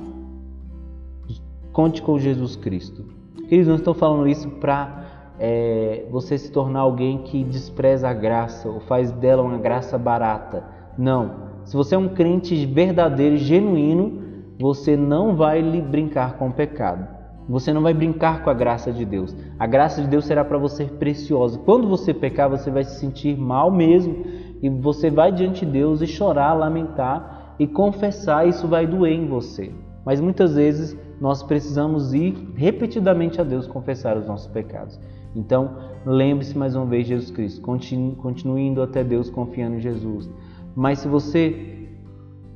conte 1.71 2.01
com 2.01 2.17
Jesus 2.17 2.55
Cristo. 2.55 3.05
Queridos, 3.47 3.67
não 3.67 3.75
estou 3.75 3.93
falando 3.93 4.27
isso 4.27 4.49
para 4.51 5.06
é, 5.39 6.05
você 6.09 6.37
se 6.37 6.51
tornar 6.51 6.81
alguém 6.81 7.19
que 7.19 7.43
despreza 7.43 8.09
a 8.09 8.13
graça 8.13 8.69
ou 8.69 8.79
faz 8.81 9.11
dela 9.11 9.43
uma 9.43 9.57
graça 9.57 9.97
barata. 9.97 10.63
Não. 10.97 11.47
Se 11.65 11.75
você 11.75 11.95
é 11.95 11.97
um 11.97 12.09
crente 12.09 12.65
verdadeiro 12.65 13.35
e 13.35 13.39
genuíno, 13.39 14.23
você 14.59 14.97
não 14.97 15.35
vai 15.35 15.61
brincar 15.81 16.37
com 16.37 16.47
o 16.47 16.53
pecado. 16.53 17.07
Você 17.49 17.71
não 17.71 17.81
vai 17.81 17.93
brincar 17.93 18.43
com 18.43 18.49
a 18.49 18.53
graça 18.53 18.91
de 18.91 19.05
Deus. 19.05 19.35
A 19.57 19.65
graça 19.65 20.01
de 20.01 20.07
Deus 20.07 20.25
será 20.25 20.43
para 20.43 20.57
você 20.57 20.85
preciosa. 20.85 21.59
Quando 21.59 21.87
você 21.87 22.13
pecar, 22.13 22.49
você 22.49 22.69
vai 22.69 22.83
se 22.83 22.99
sentir 22.99 23.37
mal 23.37 23.71
mesmo 23.71 24.25
e 24.61 24.69
você 24.69 25.09
vai 25.09 25.31
diante 25.31 25.65
de 25.65 25.71
Deus 25.71 26.01
e 26.01 26.07
chorar, 26.07 26.53
lamentar 26.53 27.55
e 27.57 27.65
confessar. 27.65 28.47
Isso 28.47 28.67
vai 28.67 28.85
doer 28.85 29.13
em 29.13 29.27
você. 29.27 29.71
Mas 30.07 30.21
muitas 30.21 30.55
vezes 30.55 30.97
nós 31.19 31.43
precisamos 31.43 32.13
ir 32.13 32.33
repetidamente 32.55 33.41
a 33.41 33.43
Deus 33.43 33.67
confessar 33.67 34.15
os 34.15 34.25
nossos 34.25 34.47
pecados. 34.47 34.97
Então, 35.35 35.75
lembre-se 36.05 36.57
mais 36.57 36.77
uma 36.77 36.85
vez 36.85 37.07
de 37.07 37.09
Jesus 37.09 37.29
Cristo, 37.29 37.59
continue, 37.59 38.15
continue 38.15 38.61
indo 38.61 38.81
até 38.81 39.03
Deus 39.03 39.29
confiando 39.29 39.75
em 39.75 39.81
Jesus. 39.81 40.29
Mas 40.73 40.99
se 40.99 41.09
você 41.09 41.89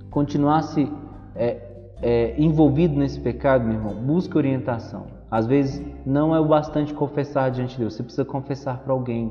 continuasse 0.09 0.89
é, 1.35 1.57
é, 2.01 2.41
envolvido 2.41 2.97
nesse 2.97 3.19
pecado, 3.19 3.65
meu 3.65 3.73
irmão, 3.73 3.95
busque 3.95 4.37
orientação. 4.37 5.07
Às 5.29 5.45
vezes 5.45 5.85
não 6.05 6.33
é 6.33 6.39
o 6.39 6.45
bastante 6.45 6.93
confessar 6.93 7.51
diante 7.51 7.73
de 7.73 7.79
Deus, 7.79 7.95
você 7.95 8.03
precisa 8.03 8.23
confessar 8.23 8.77
para 8.77 8.93
alguém, 8.93 9.29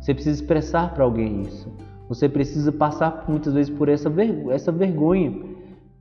você 0.00 0.14
precisa 0.14 0.40
expressar 0.40 0.94
para 0.94 1.02
alguém 1.02 1.42
isso. 1.42 1.68
Você 2.08 2.28
precisa 2.28 2.70
passar 2.70 3.24
muitas 3.26 3.54
vezes 3.54 3.76
por 3.76 3.88
essa, 3.88 4.08
essa 4.52 4.70
vergonha, 4.70 5.55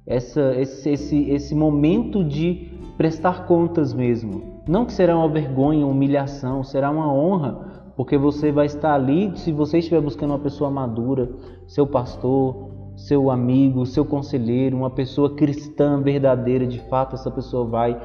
essa, 0.05 0.53
esse, 0.55 0.89
esse, 0.89 1.29
esse 1.29 1.55
momento 1.55 2.23
de 2.23 2.71
prestar 2.97 3.45
contas 3.45 3.93
mesmo. 3.93 4.61
Não 4.67 4.85
que 4.85 4.93
será 4.93 5.17
uma 5.17 5.29
vergonha, 5.29 5.85
humilhação, 5.85 6.63
será 6.63 6.89
uma 6.89 7.11
honra, 7.11 7.83
porque 7.95 8.17
você 8.17 8.51
vai 8.51 8.65
estar 8.65 8.93
ali, 8.93 9.35
se 9.37 9.51
você 9.51 9.79
estiver 9.79 10.01
buscando 10.01 10.31
uma 10.31 10.39
pessoa 10.39 10.69
madura, 10.69 11.29
seu 11.67 11.87
pastor, 11.87 12.69
seu 12.95 13.29
amigo, 13.29 13.85
seu 13.85 14.05
conselheiro, 14.05 14.77
uma 14.77 14.89
pessoa 14.89 15.35
cristã 15.35 16.01
verdadeira, 16.01 16.65
de 16.65 16.79
fato 16.89 17.15
essa 17.15 17.29
pessoa 17.29 17.65
vai 17.65 17.99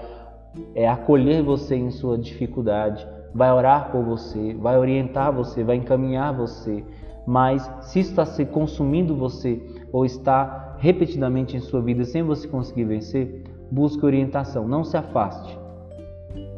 é, 0.74 0.88
acolher 0.88 1.42
você 1.42 1.76
em 1.76 1.90
sua 1.90 2.18
dificuldade, 2.18 3.06
vai 3.34 3.52
orar 3.52 3.90
por 3.92 4.02
você, 4.04 4.54
vai 4.54 4.76
orientar 4.78 5.32
você, 5.32 5.62
vai 5.62 5.76
encaminhar 5.76 6.36
você. 6.36 6.84
Mas 7.26 7.70
se 7.82 8.00
está 8.00 8.24
se 8.24 8.44
consumindo 8.44 9.14
você 9.14 9.62
ou 9.92 10.04
está 10.04 10.69
repetidamente 10.80 11.56
em 11.56 11.60
sua 11.60 11.80
vida 11.80 12.04
sem 12.04 12.22
você 12.22 12.48
conseguir 12.48 12.84
vencer, 12.84 13.44
busque 13.70 14.04
orientação, 14.04 14.66
não 14.66 14.82
se 14.82 14.96
afaste, 14.96 15.56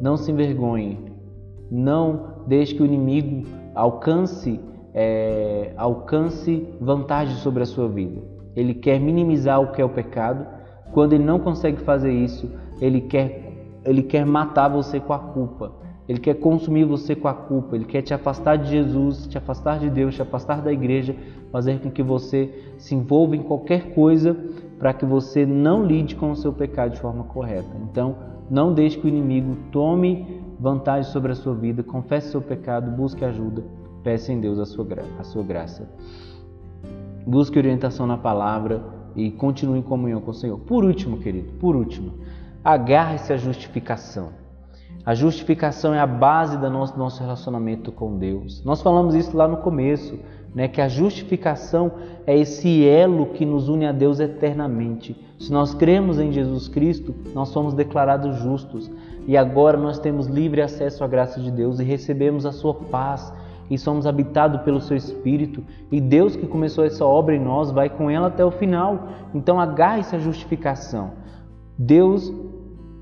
não 0.01 0.17
se 0.17 0.31
envergonhe, 0.31 0.99
não 1.71 2.37
deixe 2.47 2.75
que 2.75 2.83
o 2.83 2.87
inimigo 2.87 3.47
alcance 3.75 4.59
é, 4.95 5.73
alcance 5.77 6.69
vantagem 6.81 7.37
sobre 7.37 7.63
a 7.63 7.67
sua 7.67 7.89
vida. 7.89 8.21
Ele 8.55 8.75
quer 8.75 9.01
minimizar 9.01 9.61
o 9.61 9.73
que 9.73 9.81
é 9.81 9.85
o 9.85 9.89
pecado. 9.89 10.47
Quando 10.93 11.15
ele 11.15 11.25
não 11.25 11.39
consegue 11.39 11.81
fazer 11.83 12.13
isso, 12.13 12.51
ele 12.81 13.01
quer, 13.01 13.81
ele 13.85 14.03
quer 14.03 14.27
matar 14.27 14.69
você 14.69 15.01
com 15.01 15.13
a 15.15 15.19
culpa. 15.19 15.73
Ele 16.13 16.21
quer 16.21 16.35
consumir 16.35 16.85
você 16.85 17.17
com 17.17 17.27
a 17.27 17.33
culpa. 17.33 17.75
Ele 17.75 17.87
quer 17.87 18.03
te 18.03 18.13
afastar 18.13 18.57
de 18.57 18.69
Jesus, 18.69 19.27
te 19.27 19.39
afastar 19.39 19.79
de 19.79 19.89
Deus, 19.89 20.15
te 20.15 20.21
afastar 20.21 20.61
da 20.61 20.71
igreja, 20.71 21.17
fazer 21.51 21.81
com 21.81 21.91
que 21.91 22.03
você 22.03 22.75
se 22.77 22.95
envolva 22.95 23.35
em 23.35 23.43
qualquer 23.43 23.95
coisa 23.95 24.37
para 24.79 24.93
que 24.93 25.07
você 25.07 25.47
não 25.47 25.87
lide 25.87 26.15
com 26.15 26.31
o 26.31 26.37
seu 26.37 26.53
pecado 26.53 26.93
de 26.93 27.01
forma 27.01 27.25
correta. 27.25 27.75
Então, 27.91 28.17
não 28.51 28.75
deixe 28.75 28.99
que 28.99 29.07
o 29.07 29.09
inimigo 29.09 29.57
tome 29.73 30.43
vantagem 30.61 31.11
sobre 31.11 31.33
a 31.33 31.35
sua 31.35 31.55
vida, 31.55 31.83
confesse 31.83 32.31
seu 32.31 32.43
pecado, 32.43 32.91
busque 32.91 33.25
ajuda 33.25 33.65
Peça 34.03 34.33
em 34.33 34.41
Deus 34.41 34.59
a 34.59 34.67
sua, 34.67 34.87
a 35.19 35.25
sua 35.25 35.43
graça. 35.43 35.89
Busque 37.27 37.59
orientação 37.59 38.07
na 38.07 38.19
palavra 38.19 38.85
e 39.15 39.31
continue 39.31 39.79
em 39.79 39.83
comunhão 39.83 40.21
com 40.21 40.33
o 40.33 40.35
Senhor. 40.35 40.59
Por 40.59 40.85
último, 40.85 41.19
querido, 41.19 41.53
por 41.55 41.77
último, 41.77 42.19
agarre-se 42.65 43.33
à 43.33 43.37
justificação. 43.37 44.42
A 45.05 45.15
justificação 45.15 45.93
é 45.93 45.99
a 45.99 46.07
base 46.07 46.57
do 46.57 46.71
nosso, 46.71 47.21
relacionamento 47.21 47.91
com 47.91 48.17
Deus. 48.17 48.63
Nós 48.65 48.81
falamos 48.81 49.17
isso 49.17 49.37
lá 49.37 49.49
no 49.49 49.57
começo, 49.57 50.17
né, 50.55 50.69
que 50.69 50.81
a 50.81 50.87
justificação 50.87 51.91
é 52.25 52.39
esse 52.39 52.87
elo 52.87 53.27
que 53.27 53.45
nos 53.45 53.69
une 53.69 53.87
a 53.87 53.91
Deus 53.91 54.21
eternamente. 54.21 55.17
Se 55.41 55.51
nós 55.51 55.75
cremos 55.75 56.21
em 56.21 56.31
Jesus 56.31 56.69
Cristo, 56.69 57.13
nós 57.35 57.49
somos 57.49 57.75
declarados 57.75 58.37
justos 58.37 58.89
e 59.27 59.37
agora 59.37 59.77
nós 59.77 59.99
temos 59.99 60.27
livre 60.27 60.63
acesso 60.63 61.03
à 61.03 61.09
graça 61.09 61.41
de 61.41 61.51
Deus 61.51 61.81
e 61.81 61.85
recebemos 61.85 62.47
a 62.47 62.53
sua 62.53 62.75
paz 62.75 63.33
e 63.69 63.79
somos 63.79 64.07
habitados 64.07 64.61
pelo 64.63 64.81
seu 64.81 64.97
Espírito, 64.97 65.65
e 65.91 65.99
Deus 65.99 66.37
que 66.37 66.47
começou 66.47 66.85
essa 66.85 67.07
obra 67.07 67.35
em 67.35 67.41
nós 67.41 67.71
vai 67.71 67.89
com 67.89 68.11
ela 68.11 68.27
até 68.27 68.45
o 68.45 68.51
final. 68.51 69.09
Então 69.35 69.59
agarre-se 69.59 70.15
à 70.15 70.19
justificação. 70.19 71.13
Deus 71.79 72.31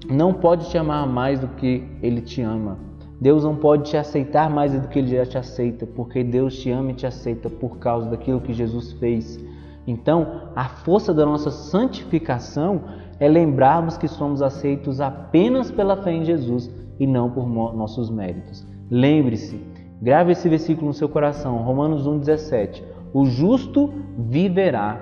não 0.08 0.32
pode 0.32 0.70
te 0.70 0.78
amar 0.78 1.06
mais 1.06 1.40
do 1.40 1.48
que 1.48 1.84
Ele 2.02 2.20
te 2.20 2.40
ama. 2.42 2.78
Deus 3.20 3.44
não 3.44 3.56
pode 3.56 3.90
te 3.90 3.96
aceitar 3.96 4.48
mais 4.48 4.72
do 4.72 4.88
que 4.88 4.98
Ele 4.98 5.16
já 5.16 5.26
te 5.26 5.36
aceita, 5.36 5.86
porque 5.86 6.24
Deus 6.24 6.58
te 6.58 6.70
ama 6.70 6.92
e 6.92 6.94
te 6.94 7.06
aceita 7.06 7.50
por 7.50 7.78
causa 7.78 8.08
daquilo 8.08 8.40
que 8.40 8.52
Jesus 8.52 8.92
fez. 8.94 9.38
Então, 9.86 10.50
a 10.56 10.68
força 10.68 11.12
da 11.12 11.26
nossa 11.26 11.50
santificação 11.50 12.82
é 13.18 13.28
lembrarmos 13.28 13.98
que 13.98 14.08
somos 14.08 14.40
aceitos 14.40 15.00
apenas 15.00 15.70
pela 15.70 15.96
fé 15.96 16.12
em 16.12 16.24
Jesus 16.24 16.70
e 16.98 17.06
não 17.06 17.30
por 17.30 17.46
nossos 17.48 18.10
méritos. 18.10 18.66
Lembre-se, 18.90 19.60
Grave 20.00 20.32
esse 20.32 20.48
versículo 20.48 20.86
no 20.86 20.94
seu 20.94 21.10
coração, 21.10 21.58
Romanos 21.58 22.08
1,17. 22.08 22.82
O 23.12 23.26
justo 23.26 23.92
viverá 24.16 24.98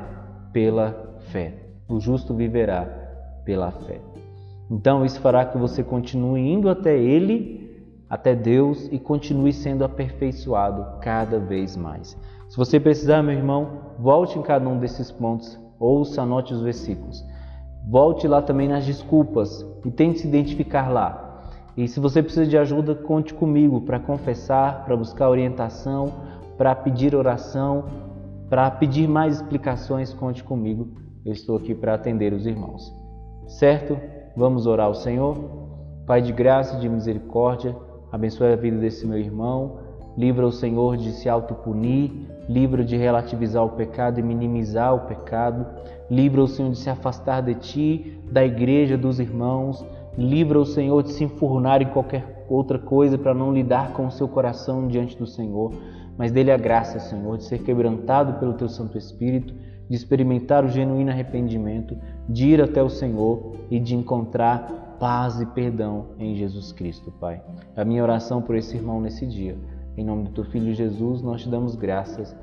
pela 0.52 1.20
fé. 1.30 1.54
O 1.88 2.00
justo 2.00 2.34
viverá 2.34 2.84
pela 3.44 3.70
fé. 3.70 4.00
Então, 4.70 5.04
isso 5.04 5.20
fará 5.20 5.44
que 5.44 5.56
você 5.56 5.82
continue 5.82 6.40
indo 6.40 6.68
até 6.68 6.96
Ele, 6.96 7.84
até 8.08 8.34
Deus, 8.34 8.88
e 8.92 8.98
continue 8.98 9.52
sendo 9.52 9.84
aperfeiçoado 9.84 11.00
cada 11.00 11.38
vez 11.38 11.76
mais. 11.76 12.16
Se 12.48 12.56
você 12.56 12.78
precisar, 12.78 13.22
meu 13.22 13.34
irmão, 13.34 13.94
volte 13.98 14.38
em 14.38 14.42
cada 14.42 14.68
um 14.68 14.78
desses 14.78 15.10
pontos, 15.10 15.58
ouça, 15.78 16.22
anote 16.22 16.52
os 16.52 16.62
versículos. 16.62 17.24
Volte 17.88 18.28
lá 18.28 18.42
também 18.42 18.68
nas 18.68 18.84
desculpas 18.84 19.64
e 19.84 19.90
tente 19.90 20.20
se 20.20 20.28
identificar 20.28 20.88
lá. 20.88 21.42
E 21.76 21.86
se 21.86 22.00
você 22.00 22.22
precisa 22.22 22.46
de 22.46 22.58
ajuda, 22.58 22.94
conte 22.94 23.32
comigo 23.32 23.80
para 23.82 24.00
confessar, 24.00 24.84
para 24.84 24.96
buscar 24.96 25.28
orientação, 25.30 26.12
para 26.56 26.74
pedir 26.74 27.14
oração, 27.14 27.84
para 28.50 28.70
pedir 28.70 29.08
mais 29.08 29.36
explicações, 29.36 30.12
conte 30.12 30.42
comigo. 30.42 30.88
Eu 31.24 31.32
estou 31.32 31.56
aqui 31.56 31.74
para 31.74 31.94
atender 31.94 32.32
os 32.32 32.46
irmãos. 32.46 32.92
Certo? 33.46 33.98
Vamos 34.38 34.68
orar 34.68 34.86
ao 34.86 34.94
Senhor. 34.94 35.36
Pai 36.06 36.22
de 36.22 36.32
graça 36.32 36.76
e 36.76 36.80
de 36.80 36.88
misericórdia, 36.88 37.74
abençoe 38.12 38.52
a 38.52 38.56
vida 38.56 38.78
desse 38.78 39.04
meu 39.04 39.18
irmão. 39.18 39.80
Livra 40.16 40.46
o 40.46 40.52
Senhor 40.52 40.96
de 40.96 41.10
se 41.10 41.28
autopunir, 41.28 42.12
livra 42.48 42.84
de 42.84 42.96
relativizar 42.96 43.64
o 43.64 43.70
pecado 43.70 44.20
e 44.20 44.22
minimizar 44.22 44.94
o 44.94 45.08
pecado. 45.08 45.66
Livra 46.08 46.40
o 46.40 46.46
Senhor 46.46 46.70
de 46.70 46.78
se 46.78 46.88
afastar 46.88 47.42
de 47.42 47.56
ti, 47.56 48.22
da 48.30 48.44
igreja, 48.44 48.96
dos 48.96 49.18
irmãos 49.18 49.84
Livra 50.18 50.58
o 50.58 50.66
Senhor 50.66 51.00
de 51.04 51.12
se 51.12 51.22
enfurnar 51.22 51.80
em 51.80 51.86
qualquer 51.86 52.44
outra 52.48 52.76
coisa 52.76 53.16
para 53.16 53.32
não 53.32 53.52
lidar 53.52 53.92
com 53.92 54.04
o 54.04 54.10
seu 54.10 54.26
coração 54.26 54.88
diante 54.88 55.16
do 55.16 55.28
Senhor, 55.28 55.72
mas 56.16 56.32
dele 56.32 56.50
a 56.50 56.56
graça, 56.56 56.98
Senhor, 56.98 57.36
de 57.36 57.44
ser 57.44 57.62
quebrantado 57.62 58.32
pelo 58.40 58.54
teu 58.54 58.68
Santo 58.68 58.98
Espírito, 58.98 59.54
de 59.88 59.96
experimentar 59.96 60.64
o 60.64 60.68
genuíno 60.68 61.10
arrependimento, 61.10 61.96
de 62.28 62.48
ir 62.48 62.62
até 62.62 62.82
o 62.82 62.88
Senhor 62.88 63.52
e 63.70 63.78
de 63.80 63.94
encontrar 63.94 64.96
paz 64.98 65.40
e 65.40 65.46
perdão 65.46 66.06
em 66.18 66.34
Jesus 66.34 66.72
Cristo, 66.72 67.12
Pai. 67.12 67.40
A 67.76 67.84
minha 67.84 68.02
oração 68.02 68.42
por 68.42 68.56
esse 68.56 68.76
irmão 68.76 69.00
nesse 69.00 69.26
dia. 69.26 69.56
Em 69.96 70.04
nome 70.04 70.24
do 70.24 70.30
teu 70.30 70.44
filho 70.44 70.72
Jesus, 70.74 71.22
nós 71.22 71.42
te 71.42 71.48
damos 71.48 71.74
graças 71.74 72.36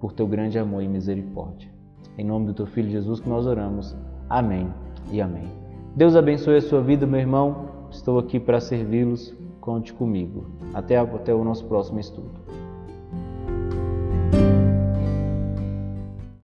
por 0.00 0.12
teu 0.12 0.26
grande 0.26 0.58
amor 0.58 0.82
e 0.82 0.88
misericórdia. 0.88 1.70
Em 2.18 2.24
nome 2.24 2.46
do 2.46 2.54
teu 2.54 2.66
filho 2.66 2.90
Jesus 2.90 3.20
que 3.20 3.28
nós 3.28 3.46
oramos. 3.46 3.96
Amém 4.28 4.68
e 5.10 5.20
amém. 5.20 5.50
Deus 5.94 6.16
abençoe 6.16 6.56
a 6.56 6.60
sua 6.60 6.80
vida, 6.80 7.06
meu 7.06 7.20
irmão. 7.20 7.68
Estou 7.90 8.18
aqui 8.18 8.40
para 8.40 8.60
servi-los. 8.60 9.34
Conte 9.60 9.92
comigo. 9.92 10.46
Até, 10.74 10.96
até 10.96 11.34
o 11.34 11.44
nosso 11.44 11.64
próximo 11.66 11.98
estudo. 11.98 12.65